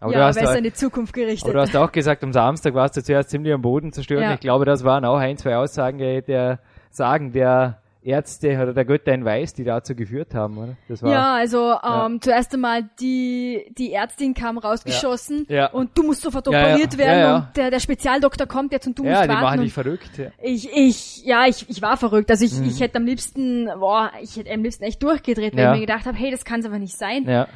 [0.00, 1.44] aber ja, besser in die Zukunft gerichtet.
[1.44, 4.22] Aber du hast auch gesagt, am Samstag warst du zuerst ziemlich am Boden zerstört.
[4.22, 4.34] Ja.
[4.34, 6.60] Ich glaube, das waren auch ein, zwei Aussagen der
[6.90, 10.76] sagen, der Ärzte oder der Götter in Weiß, die dazu geführt haben, oder?
[10.88, 12.20] Das war, ja, also ähm, ja.
[12.20, 15.56] zuerst einmal die die Ärztin kam rausgeschossen ja.
[15.56, 15.66] Ja.
[15.66, 19.14] und du musst sofort operiert werden und der, der Spezialdoktor kommt jetzt und du musst
[19.14, 19.30] warten.
[19.30, 20.18] Ja, die machen dich verrückt.
[20.18, 20.26] Ja.
[20.42, 22.30] Ich ich ja ich ich war verrückt.
[22.30, 22.64] Also ich mhm.
[22.64, 26.06] ich hätte am liebsten boah ich hätte am liebsten echt durchgedreht, weil ich mir gedacht
[26.06, 27.24] habe, hey, das kann es aber nicht sein.
[27.24, 27.46] Ja.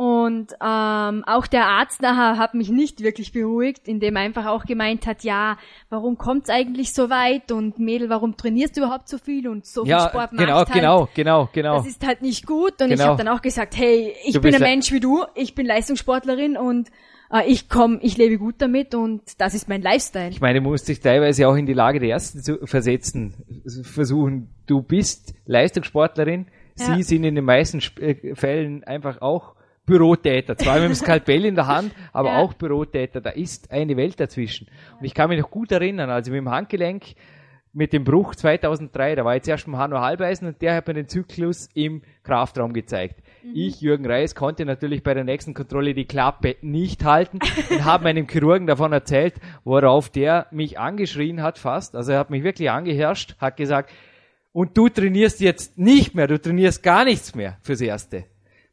[0.00, 4.64] Und ähm, auch der Arzt nachher hat mich nicht wirklich beruhigt, indem er einfach auch
[4.64, 5.58] gemeint hat, ja,
[5.90, 9.84] warum kommt's eigentlich so weit und Mädel, warum trainierst du überhaupt so viel und so
[9.84, 11.76] ja, viel Sport genau, machst halt, genau, genau, genau.
[11.76, 12.80] Das ist halt nicht gut.
[12.80, 13.10] Und ich Genau.
[13.10, 16.56] habe dann auch gesagt, hey, ich Du bin ein Mensch wie du, ich bin Leistungssportlerin
[16.56, 16.88] und
[17.30, 20.30] äh, ich komme, ich lebe gut damit und das ist mein Lifestyle.
[20.30, 23.34] Ich meine, du musst dich teilweise auch in die Lage der Ersten zu versetzen,
[23.82, 24.48] versuchen.
[24.66, 26.46] Du bist Leistungssportlerin,
[26.78, 26.94] Ja.
[26.96, 29.56] sie sind in den meisten äh, Fällen einfach auch
[29.90, 30.56] Bürotäter.
[30.56, 32.38] Zwar mit dem Skalpell in der Hand, aber Ja.
[32.38, 33.20] auch Bürotäter.
[33.20, 34.68] Da ist eine Welt dazwischen.
[34.98, 37.04] Und ich kann mich noch gut erinnern, also mit dem Handgelenk,
[37.72, 40.94] mit dem Bruch 2003, da war jetzt erst mal Hanno Halbeisen und der hat mir
[40.94, 43.22] den Zyklus im Kraftraum gezeigt.
[43.54, 47.38] Ich, Jürgen Reis, konnte natürlich bei der nächsten Kontrolle die Klappe nicht halten
[47.70, 51.94] und habe meinem Chirurgen davon erzählt, worauf der mich angeschrien hat fast.
[51.94, 53.90] Also er hat mich wirklich angeherrscht, hat gesagt,
[54.52, 58.24] und du trainierst jetzt nicht mehr, du trainierst gar nichts mehr fürs Erste.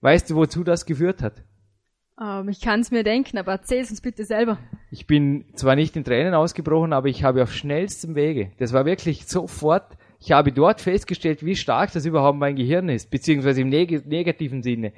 [0.02, 1.44] Weißt du, wozu das geführt hat?
[2.22, 4.58] Ähm, ich kann es mir denken, aber erzähl's uns bitte selber.
[4.92, 8.86] Ich bin zwar nicht in Tränen ausgebrochen, aber ich habe auf schnellstem Wege, das war
[8.86, 13.70] wirklich sofort, ich habe dort festgestellt, wie stark das überhaupt mein Gehirn ist, beziehungsweise im
[13.70, 14.94] neg negativen Sinne.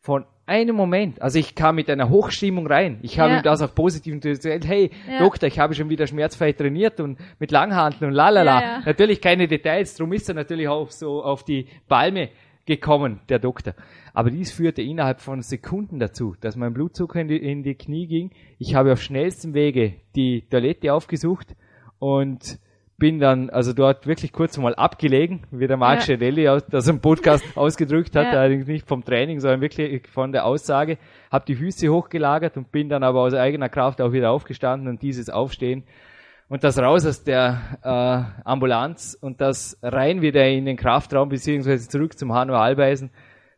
[0.00, 2.98] Von einem Moment, also ich kam mit einer Hochstimmung rein.
[3.00, 3.36] Ich habe Ja.
[3.38, 4.66] ihm das auch positiv erzählt.
[4.66, 5.20] Hey, Ja.
[5.20, 8.60] Doktor, ich habe schon wieder schmerzfrei trainiert und mit Langhanteln und lalala.
[8.60, 8.82] Ja, ja.
[8.84, 12.28] Natürlich keine Details, darum ist er natürlich auch so auf die Palme
[12.66, 13.74] gekommen, der Doktor.
[14.12, 18.06] Aber dies führte innerhalb von Sekunden dazu, dass mein Blutzucker in die, in die Knie
[18.06, 18.30] ging.
[18.58, 21.54] Ich habe auf schnellstem Wege die Toilette aufgesucht
[21.98, 22.58] und
[22.96, 26.06] bin dann also dort wirklich kurz mal abgelegen, wie der Marc Ja.
[26.06, 28.40] Schedelli aus, das im Podcast ausgedrückt hat, Ja.
[28.40, 30.96] allerdings nicht vom Training, sondern wirklich von der Aussage,
[31.30, 35.02] habe die Füße hochgelagert und bin dann aber aus eigener Kraft auch wieder aufgestanden und
[35.02, 35.82] dieses Aufstehen
[36.48, 41.88] und das raus aus der äh, Ambulanz und das rein wieder in den Kraftraum beziehungsweise
[41.88, 43.10] zurück zum Hanno Albeisen,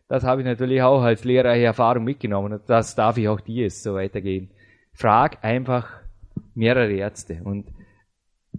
[0.09, 3.64] das habe ich natürlich auch als lehrreiche Erfahrung mitgenommen und das darf ich auch dir
[3.64, 4.51] jetzt so weitergeben.
[4.93, 5.89] Frag einfach
[6.55, 7.66] mehrere Ärzte und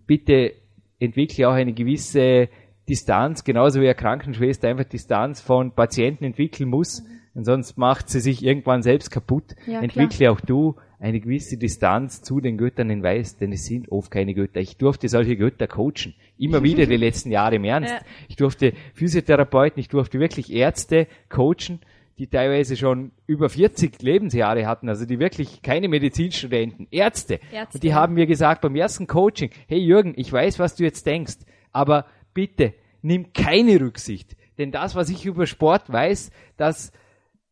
[0.05, 0.53] bitte
[0.99, 2.49] entwickle auch eine gewisse
[2.89, 7.03] Distanz, genauso wie eine Krankenschwester einfach Distanz von Patienten entwickeln muss,
[7.37, 9.55] und sonst macht sie sich irgendwann selbst kaputt.
[9.67, 13.91] Ja, entwickle auch du eine gewisse Distanz zu den Göttern in Weiß, denn es sind
[13.91, 14.59] oft keine Götter.
[14.59, 16.15] Ich durfte solche Götter coachen.
[16.37, 17.93] Immer wieder die letzten Jahre im Ernst.
[17.93, 18.01] Ja.
[18.27, 21.79] Ich durfte Physiotherapeuten, ich durfte wirklich Ärzte coachen,
[22.17, 27.39] die teilweise schon über 40 Lebensjahre hatten, also die wirklich keine Medizinstudenten, Ärzte.
[27.51, 30.83] Ärzte, Und die haben mir gesagt beim ersten Coaching, hey Jürgen, ich weiß, was du
[30.83, 31.37] jetzt denkst,
[31.71, 32.73] aber bitte
[33.03, 34.35] nimm keine Rücksicht.
[34.57, 36.91] Denn das, was ich über Sport weiß, das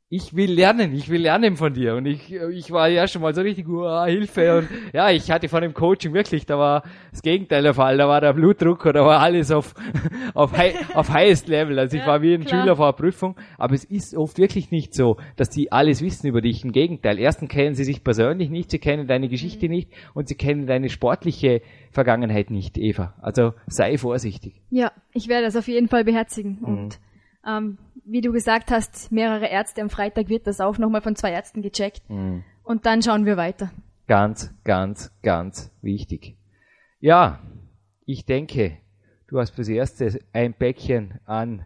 [0.07, 1.95] ich will lernen, ich will lernen von dir.
[1.95, 4.59] Und ich, ich war ja schon mal so richtig, uh, Hilfe.
[4.59, 7.97] Und ja, ich hatte von dem Coaching wirklich, da war das Gegenteil der Fall.
[7.97, 9.73] Da war der Blutdruck da war alles auf,
[10.35, 11.79] auf, high, auf highest level.
[11.79, 12.61] Also ich Ja, war wie ein klar.
[12.61, 13.35] Schüler vor der Prüfung.
[13.57, 16.63] Aber es ist oft wirklich nicht so, dass die alles wissen über dich.
[16.63, 17.17] Im Gegenteil.
[17.17, 20.89] Erstens kennen sie sich persönlich nicht, sie kennen deine Geschichte nicht und sie kennen deine
[20.89, 23.15] sportliche Vergangenheit nicht, Eva.
[23.21, 24.61] Also sei vorsichtig.
[24.69, 26.59] Ja, ich werde das auf jeden Fall beherzigen.
[26.61, 26.89] Mhm.
[27.47, 31.31] Ähm, wie du gesagt hast, mehrere Ärzte am Freitag wird das auch nochmal von zwei
[31.31, 32.07] Ärzten gecheckt.
[32.09, 32.43] Mhm.
[32.63, 33.71] Und dann schauen wir weiter.
[34.07, 36.37] Ganz, ganz, ganz wichtig.
[36.99, 37.39] Ja,
[38.05, 38.77] ich denke,
[39.27, 41.65] du hast fürs Erste ein Päckchen an,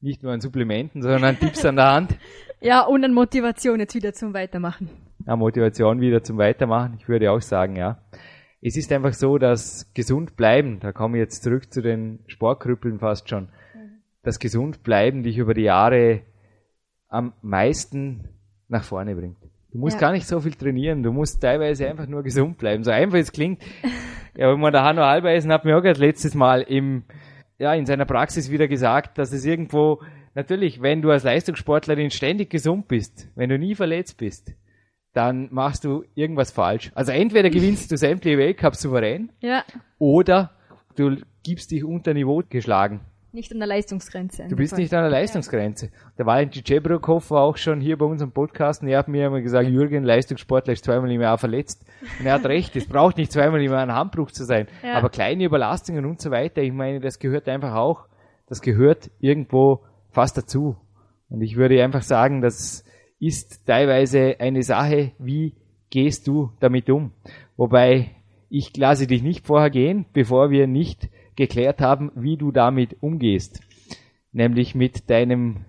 [0.00, 2.14] nicht nur an Supplementen, sondern an Tipps an der Hand.
[2.58, 4.88] Ja, und an Motivation jetzt wieder zum Weitermachen.
[5.26, 6.96] Ja, Motivation wieder zum Weitermachen.
[6.98, 7.98] Ich würde auch sagen, ja.
[8.62, 12.98] Es ist einfach so, dass gesund bleiben, da komme ich jetzt zurück zu den Sportkrüppeln
[12.98, 13.50] fast schon,
[14.26, 16.20] das gesund bleiben dich über die Jahre
[17.08, 18.28] am meisten
[18.68, 19.38] nach vorne bringt.
[19.70, 20.00] Du musst Ja.
[20.00, 22.82] gar nicht so viel trainieren, du musst teilweise einfach nur gesund bleiben.
[22.82, 23.62] So einfach es klingt.
[24.36, 27.04] Ja, wenn man der Hanno Halbeisen hat mir auch gerade letztes Mal im,
[27.58, 30.02] ja, in seiner Praxis wieder gesagt, dass es irgendwo,
[30.34, 34.52] natürlich, wenn du als Leistungssportlerin ständig gesund bist, wenn du nie verletzt bist,
[35.12, 36.90] dann machst du irgendwas falsch.
[36.94, 39.62] Also entweder gewinnst du sämtliche Weltcups souverän Ja,
[39.98, 40.50] oder
[40.96, 43.00] du gibst dich unter Niveau geschlagen.
[43.36, 44.46] Nicht an der Leistungsgrenze.
[44.48, 44.80] Du bist Fall.
[44.80, 45.90] nicht an der Leistungsgrenze.
[46.18, 49.42] Der Valentin Cebrokov war auch schon hier bei unserem Podcast und er hat mir immer
[49.42, 51.84] gesagt, Jürgen, Leistungssportler ist zweimal im Jahr verletzt.
[52.18, 54.66] Und er hat recht, es braucht nicht zweimal im Jahr ein Handbruch zu sein.
[54.82, 54.94] Ja.
[54.94, 58.06] Aber kleine Überlastungen und so weiter, ich meine, das gehört einfach auch,
[58.48, 60.76] das gehört irgendwo fast dazu.
[61.28, 62.84] Und ich würde einfach sagen, das
[63.20, 65.54] ist teilweise eine Sache, wie
[65.90, 67.12] gehst du damit um?
[67.58, 68.12] Wobei
[68.48, 73.60] ich lasse dich nicht vorher gehen, bevor wir nicht geklärt haben, wie du damit umgehst.
[74.32, 75.64] Nämlich mit deinem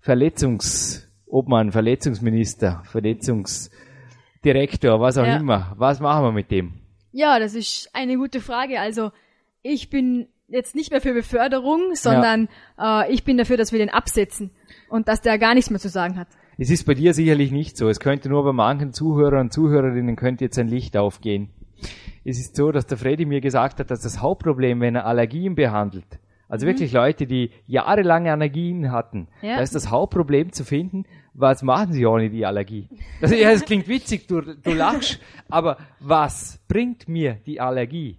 [0.00, 5.36] Verletzungsobmann, Verletzungsminister, Verletzungsdirektor, was auch Ja.
[5.36, 5.74] immer.
[5.76, 6.74] Was machen wir mit dem?
[7.12, 8.80] Ja, das ist eine gute Frage.
[8.80, 9.10] Also
[9.62, 12.48] ich bin jetzt nicht mehr für Beförderung, sondern
[12.78, 14.50] äh, ich bin dafür, dass wir den absetzen
[14.88, 16.28] und dass der gar nichts mehr zu sagen hat.
[16.58, 17.88] Es ist bei dir sicherlich nicht so.
[17.88, 21.48] Es könnte nur bei manchen Zuhörern und Zuhörerinnen könnte jetzt ein Licht aufgehen.
[22.24, 25.54] Es ist so, dass der Freddy mir gesagt hat, dass das Hauptproblem, wenn er Allergien
[25.54, 26.18] behandelt,
[26.48, 29.56] also wirklich Leute, die jahrelange Allergien hatten, Ja.
[29.56, 31.04] da ist das Hauptproblem zu finden,
[31.34, 32.88] was machen sie ohne die Allergie?
[33.20, 35.18] Das, ja, das klingt witzig, du, du lachst,
[35.48, 38.18] aber was bringt mir die Allergie?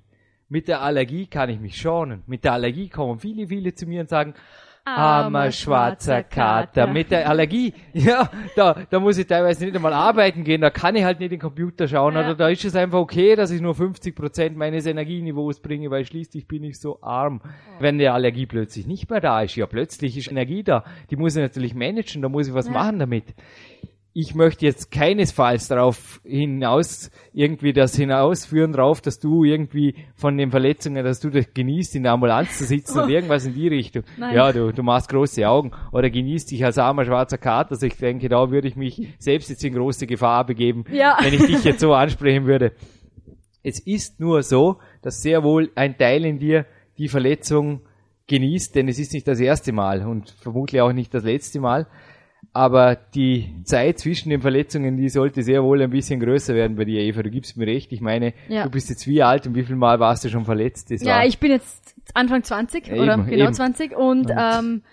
[0.50, 2.22] Mit der Allergie kann ich mich schonen.
[2.28, 4.34] Mit der Allergie kommen viele, viele zu mir und sagen,
[4.86, 6.88] armer schwarzer Kater.
[6.88, 10.96] Mit der Allergie, ja, da, da muss ich teilweise nicht einmal arbeiten gehen, da kann
[10.96, 12.22] ich halt nicht in den Computer schauen, Ja.
[12.22, 16.06] oder da ist es einfach okay, dass ich nur 50 Prozent meines Energieniveaus bringe, weil
[16.06, 17.42] schließlich bin ich so arm.
[17.80, 21.36] Wenn die Allergie plötzlich nicht mehr da ist, ja, plötzlich ist Energie da, die muss
[21.36, 22.74] ich natürlich managen, da muss ich was Ja.
[22.74, 23.26] machen damit
[24.16, 30.52] ich möchte jetzt keinesfalls darauf hinaus, irgendwie das hinausführen drauf, dass du irgendwie von den
[30.52, 34.04] Verletzungen, dass du das genießt, in der Ambulanz zu sitzen und irgendwas in die Richtung.
[34.18, 34.36] Nein.
[34.36, 37.72] Ja, du, du machst große Augen oder genießt dich als armer schwarzer Kater.
[37.72, 41.18] Also ich denke, da würde ich mich selbst jetzt in große Gefahr begeben, Ja.
[41.20, 42.74] wenn ich dich jetzt so ansprechen würde.
[43.64, 46.66] Es ist nur so, dass sehr wohl ein Teil in dir
[47.00, 47.82] die Verletzung
[48.28, 51.88] genießt, denn es ist nicht das erste Mal und vermutlich auch nicht das letzte Mal.
[52.56, 56.86] Aber die Zeit zwischen den Verletzungen, die sollte sehr wohl ein bisschen größer werden bei
[56.86, 57.24] dir, Eva.
[57.24, 57.92] Du gibst mir recht.
[57.92, 58.64] Ich meine, Ja.
[58.64, 60.92] du bist jetzt wie alt und wie viel Mal warst du schon verletzt?
[60.92, 63.54] Das Ja, ich bin jetzt Anfang 20 Ja, oder eben, genau eben.
[63.56, 64.84] 20 und, ähm,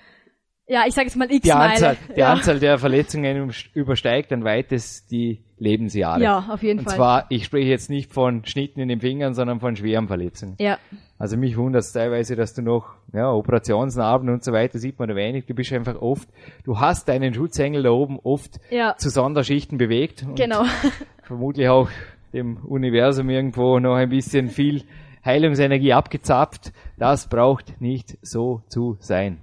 [0.71, 1.73] ja, ich sage jetzt mal die x-Meile.
[1.73, 2.33] Anzahl, die ja.
[2.33, 6.23] Anzahl der Verletzungen übersteigt dann weites die Lebensjahre.
[6.23, 6.95] Ja, auf jeden Und Fall.
[6.97, 10.55] zwar, ich spreche jetzt nicht von Schnitten in den Fingern, sondern von schweren Verletzungen.
[10.61, 10.79] ja,
[11.19, 15.09] Also mich wundert es teilweise, dass du noch, ja, Operationsnarben und so weiter sieht man
[15.09, 15.47] da wenig.
[15.47, 16.29] Du bist einfach oft,
[16.65, 20.23] du hast deinen Schutzengel da oben oft ja, zu Sonderschichten bewegt.
[20.23, 20.63] Und genau.
[21.25, 21.89] Vermutlich auch
[22.33, 24.85] dem Universum irgendwo noch ein bisschen viel
[25.25, 26.73] Heilungsenergie abgezapft.
[26.97, 29.41] Das braucht nicht so zu sein.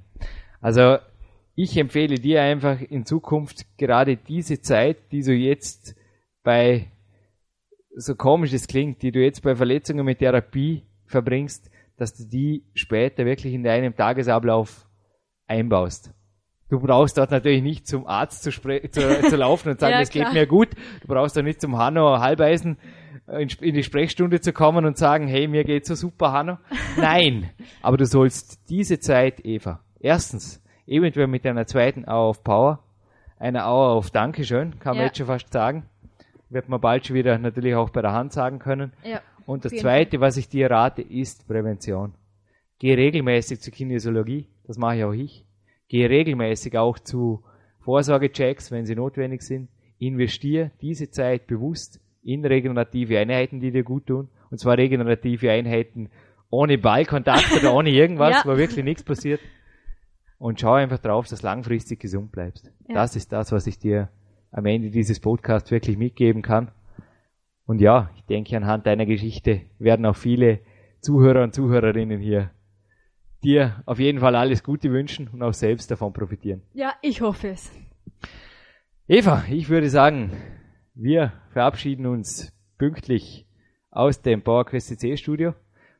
[0.61, 0.97] Also,
[1.59, 5.95] ich empfehle dir einfach in Zukunft gerade diese Zeit, die du jetzt
[6.43, 6.91] bei,
[7.95, 12.63] so komisch es klingt, die du jetzt bei Verletzungen mit Therapie verbringst, dass du die
[12.75, 14.87] später wirklich in deinem Tagesablauf
[15.47, 16.13] einbaust.
[16.69, 20.11] Du brauchst dort natürlich nicht zum Arzt zu, zu, zu laufen und sagen, Ja, es
[20.11, 20.69] geht mir gut.
[21.01, 22.77] Du brauchst auch nicht zum Hanno Halbeisen
[23.25, 26.59] in, in die Sprechstunde zu kommen und sagen, hey, mir geht's so super, Hanno.
[26.97, 27.49] Nein,
[27.81, 32.79] aber du sollst diese Zeit, Eva, erstens, eventuell mit einer zweiten Hour of Power,
[33.39, 35.05] einer Hour auf Dankeschön, kann man Ja.
[35.07, 35.83] jetzt schon fast sagen,
[36.49, 38.93] wird man bald schon wieder natürlich auch bei der Hand sagen können.
[39.03, 39.21] Ja.
[39.45, 42.13] Und das Auf Zweite, was ich dir rate, ist Prävention.
[42.79, 45.45] Geh regelmäßig zur Kinesiologie, das mache ich auch ich.
[45.89, 47.43] Geh regelmäßig auch zu
[47.81, 49.69] Vorsorgechecks, wenn sie notwendig sind.
[49.99, 54.29] Investier diese Zeit bewusst in regenerative Einheiten, die dir gut tun.
[54.51, 56.09] Und zwar regenerative Einheiten
[56.49, 58.51] ohne Ballkontakt oder ohne irgendwas, Ja.
[58.51, 59.39] wo wirklich nichts passiert.
[60.37, 62.71] Und schau einfach drauf, dass du langfristig gesund bleibst.
[62.87, 62.95] Ja.
[62.95, 64.09] Das ist das, was ich dir
[64.51, 66.71] am Ende dieses Podcasts wirklich mitgeben kann.
[67.65, 70.59] Und ja, ich denke, anhand deiner Geschichte werden auch viele
[71.01, 72.51] Zuhörer und Zuhörerinnen hier
[73.43, 76.61] dir auf jeden Fall alles Gute wünschen und auch selbst davon profitieren.
[76.73, 77.71] ja, ich hoffe es.
[79.07, 80.31] Eva, ich würde sagen,
[80.93, 83.47] wir verabschieden uns pünktlich
[83.91, 85.53] aus dem PowerQuest CC Studio,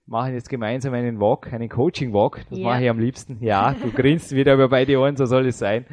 [0.07, 2.65] machen jetzt gemeinsam einen Walk, einen Coaching Walk, das Ja.
[2.69, 3.37] mache ich am liebsten.
[3.41, 5.85] Ja, du grinst wieder über beide Ohren, so soll es sein,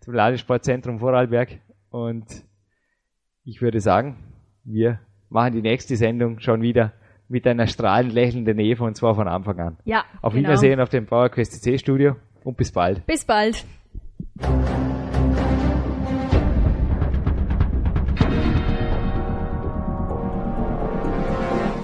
[0.00, 1.58] zum Landessportzentrum Vorarlberg
[1.90, 2.24] und
[3.44, 4.16] ich würde sagen,
[4.64, 6.92] wir machen die nächste Sendung schon wieder
[7.28, 9.76] mit einer strahlend lächelnden Eva und zwar von Anfang an.
[9.84, 10.48] Ja, Auf genau.
[10.48, 13.06] Wiedersehen auf dem PowerQuest CC Studio und bis bald.
[13.06, 13.64] Bis bald.